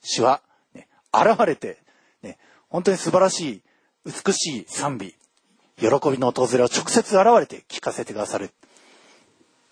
[0.02, 0.42] 主は、
[0.74, 1.78] ね、現れて、
[2.22, 2.38] ね、
[2.70, 3.62] 本当に素晴らしい、
[4.06, 5.16] 美しい賛美、
[5.80, 8.52] 喜びの訪れを直接現れて聞かせてくださる。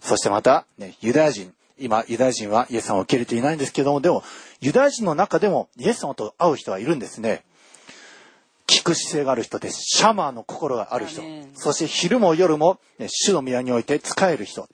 [0.01, 4.23] そしてまた、ね、ユダヤ人、今、ユダヤ人はイエス様を受け入れていないんですけども、でも、
[4.61, 7.43] ユダヤ人の中でもイエス様と会う人はいるんですね。
[8.67, 9.81] 聞く姿勢がある人です。
[9.81, 11.21] シャマーの心がある人。
[11.53, 14.67] そして昼も夜も、ね、主の宮において使える人。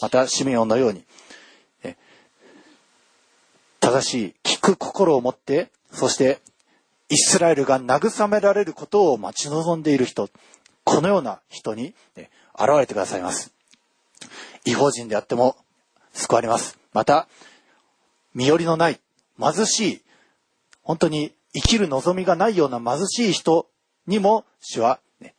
[0.00, 1.06] また、シメオンのように、ね、
[3.84, 6.40] 正しい聞く心を持って、そして
[7.10, 10.30] イスラエルが慰められることを待ち望んでいる人。
[10.84, 13.52] このような人に、ね、現れてくださいます。
[14.64, 15.56] 違法人であっても
[16.12, 16.78] 救われます。
[16.92, 17.28] また、
[18.34, 19.00] 身寄りのない、
[19.38, 20.02] 貧しい、
[20.82, 23.68] 本当に生きる望みがないような貧しい人
[24.06, 25.34] にも主は、ね、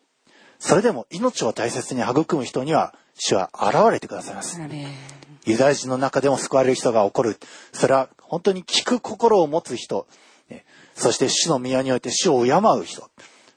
[0.60, 4.60] それでも命を大切に育む人には主は現れてくださいます。
[5.46, 7.38] ユダヤ人の中でも救われる人が起こる。
[7.72, 10.08] それは本当に聞く心を持つ人、
[10.50, 10.66] ね、
[10.96, 13.10] そして主の宮において主を敬う人、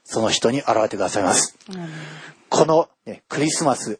[0.03, 1.57] その人に現れてくださいます。
[2.49, 3.99] この、ね、クリスマス、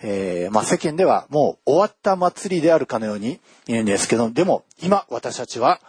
[0.00, 5.80] えー、まあ、世間ではもう終わった祭りであるかのように言うんですけど、でも今私たちは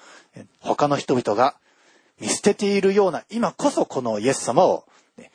[0.60, 1.56] 他の人々が
[2.20, 4.86] 見捨てているような今こそこのイエス様を、
[5.18, 5.32] ね、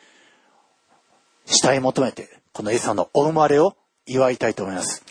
[1.47, 3.77] 慕い求めて、このイエス様のお生まれを
[4.07, 5.05] 祝いたいと思います。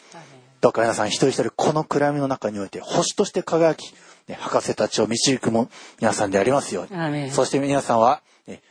[0.64, 3.94] どうか皆さん一人一人この暗闇の中において星として輝き、
[4.30, 5.68] ね、博士たちを導くも
[6.00, 7.32] 皆さんでありますように。
[7.32, 8.62] そして皆さんは、ね、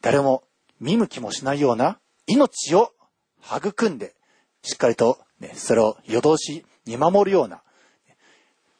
[0.00, 0.42] 誰も
[0.80, 2.90] 見向きもしないような命を
[3.40, 4.16] 育んで、
[4.64, 7.62] しっかりと、ね、それを夜通し見守るような、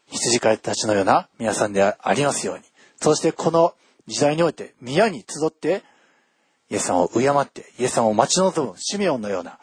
[0.09, 2.65] 羊飼いたちのような皆さんでありますように。
[2.97, 3.73] そしてこの
[4.09, 5.85] 時代において宮に集って、
[6.71, 9.61] イエス様を敬って、イエス様を待ち望むシメオンのような、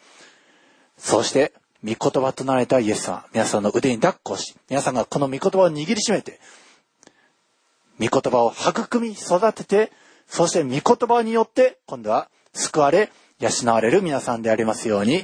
[0.97, 1.51] そして、
[1.83, 6.39] 御言葉となられたイエス様、皆さんの腕に抱っこし、皆さんがこの御言葉を握りしめて、
[7.99, 9.91] 御言葉を育み育てて、
[10.27, 15.23] そして御言葉によって、今度は救われ、養われる皆さんでありますように、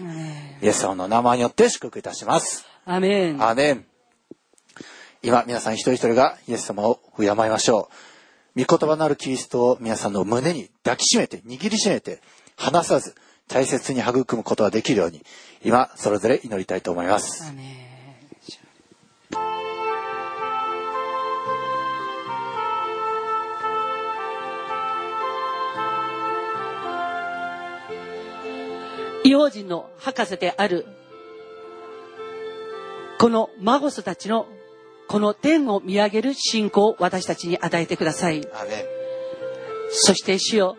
[0.62, 2.66] イエス様の名前によって祝福いたします。
[2.86, 3.44] アメン。
[3.44, 3.86] アーメン。
[5.22, 7.90] 今、皆さん一人一人がイエス様を敬いましょ
[8.56, 8.64] う。
[8.64, 12.22] 御言葉なるキリストを皆さんの胸に抱きしめて、握りしめて、
[12.56, 13.16] 離さず、
[13.48, 15.24] 大切に育むことができるように、
[15.66, 17.52] 今、それぞれ祈りたいと思います。
[29.24, 30.86] 異邦人の博士である
[33.18, 34.46] この孫子たちの
[35.08, 38.48] この天を見上げる信仰を私たちに与えてください。
[38.54, 38.86] アーメン。
[39.90, 40.78] そして主よ、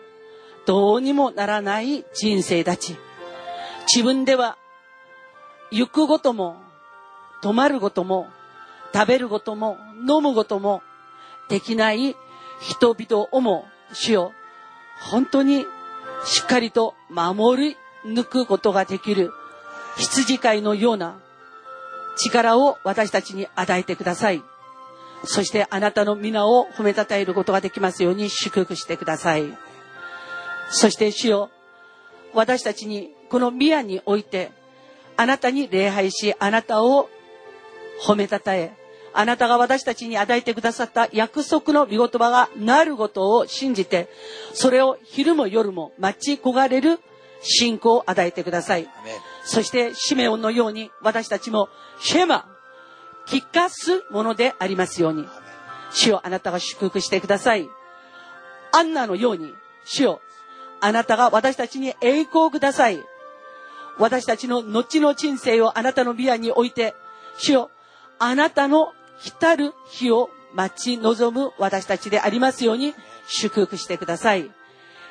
[0.65, 2.95] どうにもならない人生たち。
[3.93, 4.57] 自分では
[5.71, 6.57] 行くことも、
[7.41, 8.27] 泊まることも、
[8.93, 10.81] 食べることも、飲むことも
[11.49, 12.15] できない
[12.59, 14.33] 人々をも、主よ、
[15.01, 15.65] 本当に
[16.25, 19.31] しっかりと守り抜くことができる
[19.97, 21.19] 羊飼いのような
[22.17, 24.43] 力を私たちに与えてください。
[25.23, 29.57] そしてあなたの皆を褒めたたえることができますように祝福してください。
[30.69, 31.49] そして主よ、
[32.33, 34.51] 私たちにこの宮において、
[35.17, 37.09] あなたに礼拝し、あなたを
[38.05, 38.73] 褒めたたえ、
[39.13, 44.09] あなたが私たちに与えてくださった約束の御言葉がなることを信じて、
[44.53, 46.99] それを昼も夜も待ち焦がれる
[47.41, 48.87] 信仰を与えてください。
[49.43, 51.67] そしてシメオンのように私たちも
[51.99, 52.45] シェマ、
[53.27, 55.25] 聞かすものでありますように。
[55.91, 57.67] 主よあなたが祝福してください。
[58.71, 59.51] アンナのように、
[59.85, 60.21] 主よ
[60.79, 63.03] あなたが私たちに栄光をください。
[63.99, 66.95] 私たちの後の人生をあなたのビアに置いて、
[67.37, 67.71] 主よ
[68.19, 72.93] あなたの来たる日を待ち望む私たちでありますように
[73.27, 74.51] 祝福してください。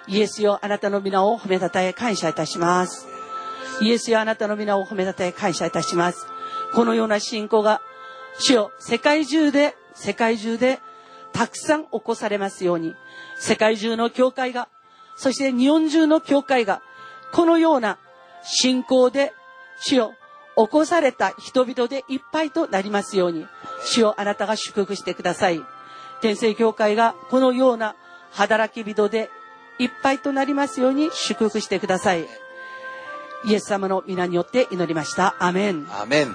[0.08, 3.06] イエスよあなたの皆を褒めたたえ感謝いたします。
[3.80, 6.26] イエスよあなたの皆を褒めたたえ感謝いたします。
[6.72, 7.80] このような信仰が、
[8.38, 10.80] 主よ、世界中で、世界中で、
[11.32, 12.94] たくさん起こされますように、
[13.38, 14.68] 世界中の教会が、
[15.16, 16.82] そして日本中の教会が、
[17.32, 17.98] このような
[18.46, 19.34] 信仰で、
[19.80, 20.14] 主よ、
[20.56, 23.46] 起こされた人々でいっぱいとなりますように、
[23.84, 25.60] 主よ、あなたが祝福してください。
[26.20, 27.94] 天聖教会がこのような
[28.30, 29.30] 働き人で
[29.78, 32.26] いっぱいとなりますように祝福してください。
[33.44, 35.36] イエス様の皆によって祈りました。
[35.38, 35.86] アメン。
[35.90, 36.34] アメン。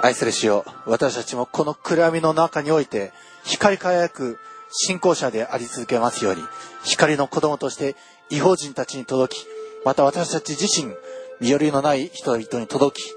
[0.00, 3.12] 愛する主よ、私たちもこの暗闇の中において、
[3.44, 4.38] 光り輝く
[4.70, 6.42] 信仰者であり続けますように、
[6.84, 7.96] 光の子供として
[8.30, 9.46] 違法人たちに届き、
[9.88, 10.92] また私たち自身、
[11.40, 13.14] 身寄りのない人々に届き、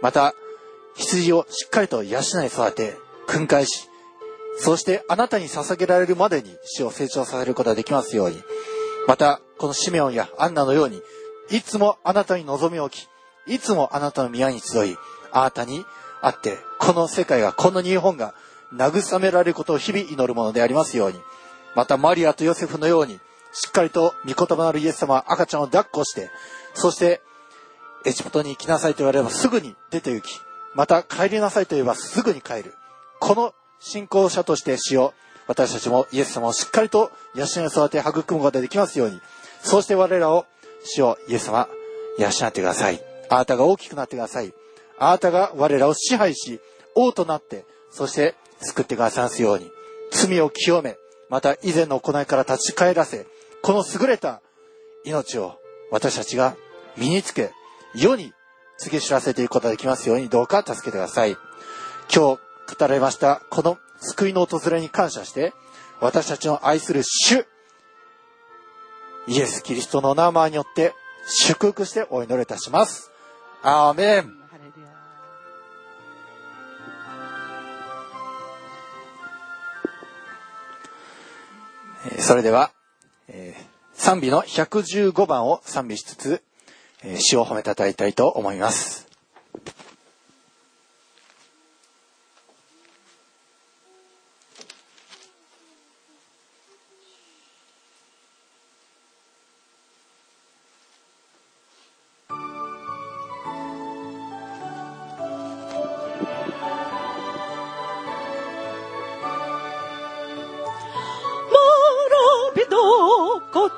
[0.00, 0.34] また、
[0.96, 2.96] 羊をしっかりと養い育て、
[3.26, 3.90] 訓戒し、
[4.58, 8.42] そしてあなたに捧げられるまでに死を成長させることができますように、
[9.06, 11.02] また、このシメオンやアンナのように、
[11.50, 13.08] いつもあなたに望みを置き、
[13.46, 14.96] いつもあなたの宮に集い、
[15.30, 15.84] あなたに
[16.22, 18.34] 会って、この世界が、この日本が
[18.74, 21.20] 慰められることを日々祈るものでありますように、
[21.74, 23.20] またマリアとヨセフのように、
[23.54, 26.28] しっかりと御言葉のあるイエス様は赤ちゃんを抱っこして、
[26.74, 27.22] そして、
[28.04, 30.40] エジプトに行きなさいと言われればすぐに出て行き、
[30.74, 32.74] また帰りなさいと言えばすぐに帰る。
[33.20, 35.14] この信仰者として死を、
[35.46, 39.20] 私たちもイエス様をしっかりと養い育て育むことができますように、
[39.62, 40.46] そして我らを
[40.84, 41.68] 死をイエス様、
[42.18, 43.00] 養ってください。
[43.28, 44.52] あなたが大きくなってください。
[44.98, 46.60] あなたが我らを支配し、
[46.94, 49.70] 王となって、そして救ってくださいますように、
[50.10, 50.96] 罪を清め、
[51.28, 53.26] また以前の行いから立ち返らせ、
[53.64, 54.42] この優れた
[55.06, 55.54] 命を
[55.90, 56.54] 私たちが
[56.98, 57.50] 身につけ、
[57.94, 58.34] 世に
[58.76, 61.30] 告げ知らせていくことができますように、どうか助けてください。
[61.30, 61.38] 今
[62.10, 62.38] 日語
[62.80, 65.54] られました、この救いの訪れに感謝して、
[66.02, 67.46] 私たちの愛する主、
[69.28, 70.92] イエス・キリストの名前によって
[71.26, 73.12] 祝福してお祈りいたします。
[73.62, 74.44] アーメン。
[82.18, 82.73] それでは、
[83.36, 86.42] えー賛美の115番を賛美しつつ、
[87.04, 89.08] えー詩を褒めたたえたいと思います。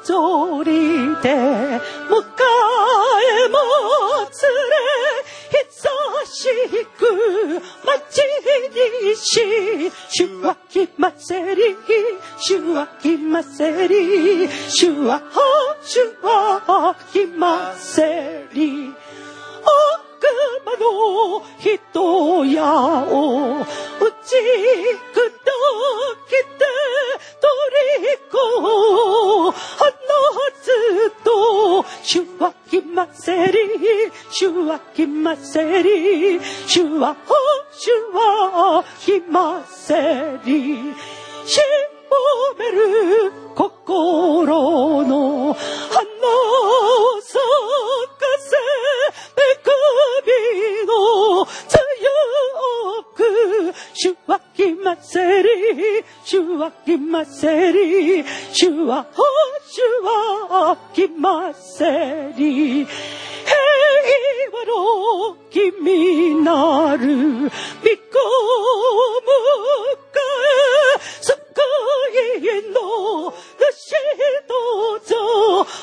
[0.04, 1.78] ぞりで迎え
[3.48, 3.58] も
[4.30, 4.76] つれ
[5.50, 5.88] 久
[6.26, 8.18] しく待ち
[9.08, 11.76] にし主は来ませり
[12.38, 15.22] 主は来ませり主は
[15.82, 18.94] 主は来ませり。
[20.78, 24.36] の人やを打ち
[25.12, 25.26] 砕
[26.28, 26.66] けて
[27.40, 29.56] 虜を放
[30.62, 33.58] つと主は来ませり
[34.30, 37.16] 主は来ませり主は
[37.72, 40.94] 主は来ませり。
[41.46, 41.60] し
[42.10, 45.56] ぼめる心の花を
[47.22, 47.38] 咲
[48.18, 48.52] かせ
[49.34, 49.64] 恵
[50.26, 50.92] みの
[51.46, 51.80] 強
[53.14, 55.48] く主は来ませり
[56.22, 58.22] 主は来ませり
[58.52, 59.06] 主は
[59.66, 62.84] 主は来ませり。
[62.84, 63.56] 平
[64.52, 67.88] 和の君なる御子迎
[70.76, 71.32] え救
[72.40, 73.32] いの
[73.78, 73.94] 主
[74.48, 74.54] ど
[74.94, 75.14] うぞ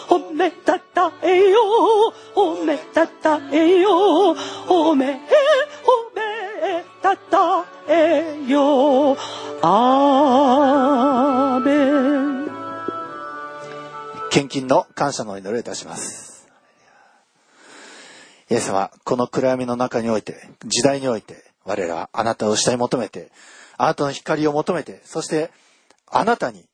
[0.08, 1.60] 褒めたたえよ
[2.36, 4.36] 褒めたたえよ
[4.68, 5.18] 褒め褒
[6.16, 9.18] めたたえよ
[9.62, 12.52] アーメン
[14.30, 16.50] 献金の感謝の祈りをいたします。
[18.50, 23.32] イエス様、この暗闇の中において、時代において、我らはあなたを慕い求めて、
[23.78, 25.52] あなたの光を求めて、そして、
[26.08, 26.66] あなたに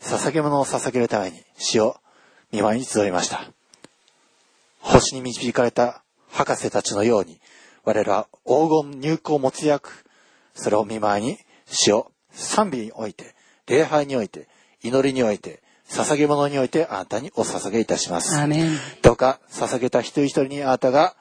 [0.00, 1.96] 捧げ物を捧げるために、死を
[2.52, 3.50] 見舞いに集いました。
[4.80, 7.40] 星に導かれた博士たちのように、
[7.84, 10.04] 我らは黄金入港もつやく、
[10.54, 13.34] それを見舞いに、死を賛美において、
[13.66, 14.48] 礼拝において、
[14.82, 18.36] 祈りにおいて、捧げ物においてあなたにお捧げいたします。
[19.02, 21.14] どうか捧げた一人一人にあなたが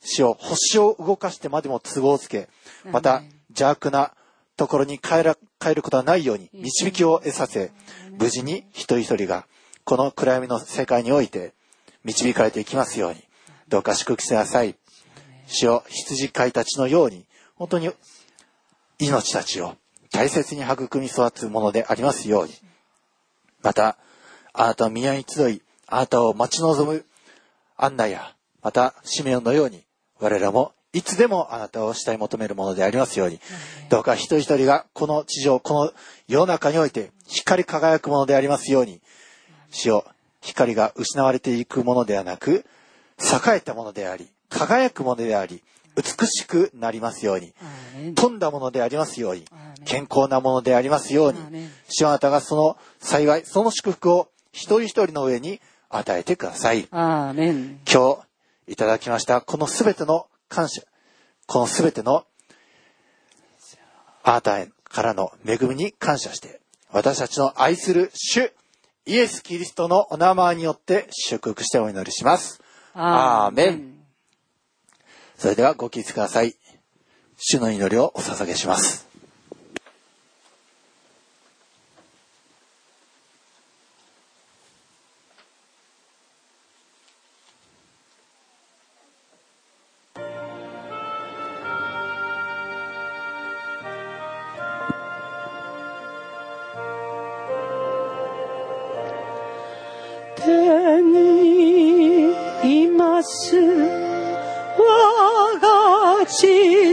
[0.00, 2.48] 死を星を動かしてまでも都合をつけ、
[2.90, 4.12] また邪悪な
[4.62, 7.72] ところに帰ら帰ることはないように導きを得させ、
[8.12, 9.48] 無事に一人一人が
[9.82, 11.52] この暗闇の世界において
[12.04, 13.24] 導かれていきますように、
[13.66, 14.76] どうか祝福してください。
[15.48, 17.26] 死を羊飼いたちのように、
[17.56, 17.90] 本当に
[19.00, 19.74] 命たちを
[20.12, 22.52] 大切に育み育つものでありますように、
[23.64, 23.98] また、
[24.52, 27.04] あなたの宮に集い、あなたを待ち望む
[27.76, 29.82] アンナや、また、シメオンのように、
[30.20, 33.40] 我らも、いつでもあなたを慕い求めるものでありますように、
[33.88, 35.92] どうか一人一人がこの地上、この
[36.28, 39.00] 世の中において、光り輝くものでありますように、
[39.70, 40.04] 死を、
[40.42, 42.66] 光が失われていくものではなく、
[43.18, 45.62] 栄えたものであり、輝くものであり、
[45.96, 47.54] 美しくなりますように。
[48.14, 49.44] 富んだものでありますように。
[49.84, 51.38] 健康なものでありますように。
[51.88, 56.88] 主はあなたがその幸い、その祝福を一人一人の上に与えてください。
[57.90, 58.16] 今
[58.66, 60.82] 日いただきました、このすべての感謝、
[61.46, 62.26] このすべての
[64.22, 66.60] あなたからの恵みに感謝して、
[66.90, 68.52] 私たちの愛する主、
[69.06, 72.60] イエス・キリストのお名前によって祝福してお祈りします。
[72.92, 73.94] アーメン。
[75.38, 76.54] それではご起立ください。
[77.38, 79.11] 主の祈りをお捧げします。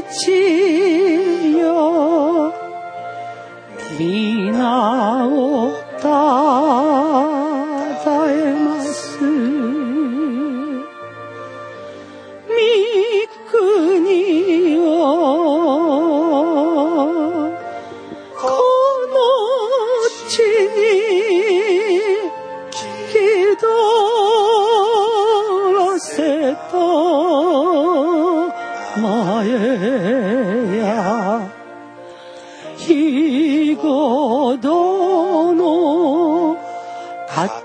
[0.03, 2.53] 父よ。
[3.97, 5.38] 皆を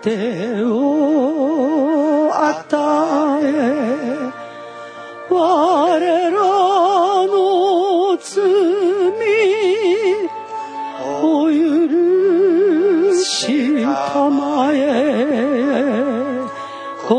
[0.05, 3.49] 糧を与え
[5.31, 6.37] 我ら
[7.27, 8.35] の罪
[11.01, 14.77] お許したまえ
[17.09, 17.11] 試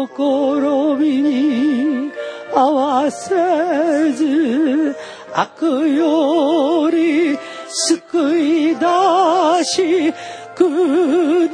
[0.99, 2.11] みに
[2.53, 4.95] 合わせず
[5.33, 8.55] 悪より救い。
[8.75, 10.13] 出し
[10.55, 11.44] く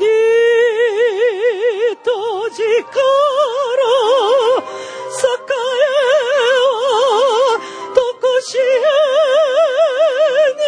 [2.54, 3.86] 時から
[5.08, 5.24] 栄
[6.28, 7.60] は
[7.96, 8.60] とこしえ
[10.54, 10.62] に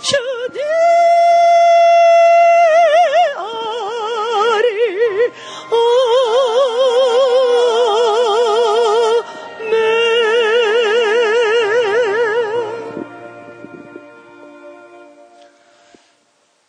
[0.00, 0.60] 主に
[3.36, 3.38] あ
[4.62, 4.64] り
[5.70, 5.74] お
[9.64, 9.78] めえ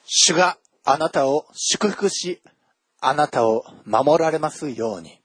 [0.05, 2.41] 主があなたを祝福し
[3.00, 5.20] あなたを守られますように。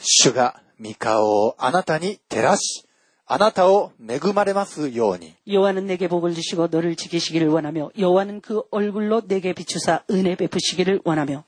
[0.00, 2.86] 主が御顔をあなたに照らし、
[3.26, 5.34] あなたを恵まれますように。
[5.48, 11.44] 여호와는 내게 복을 주시고 너를 지키시기를 원하며 여호와는 그 얼굴로 내게 비추사 은혜 베푸시기를 원하며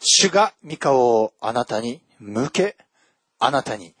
[0.00, 2.76] 主が御顔をあなたに向け、
[3.38, 3.94] あなたに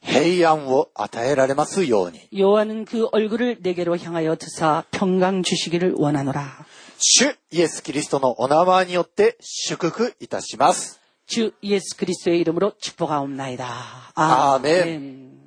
[0.00, 2.26] 平安を与えられますように。
[2.32, 6.64] 여호와는 그 얼굴을 내게로 향하여 드사 평강 주시기를 원하노라.
[7.00, 11.00] 主イエス・キリストのお名前によって祝福いたします。
[11.26, 13.66] 주 예수 그리스도의 이름으로 축복하옵나이다.
[14.14, 15.39] 아멘.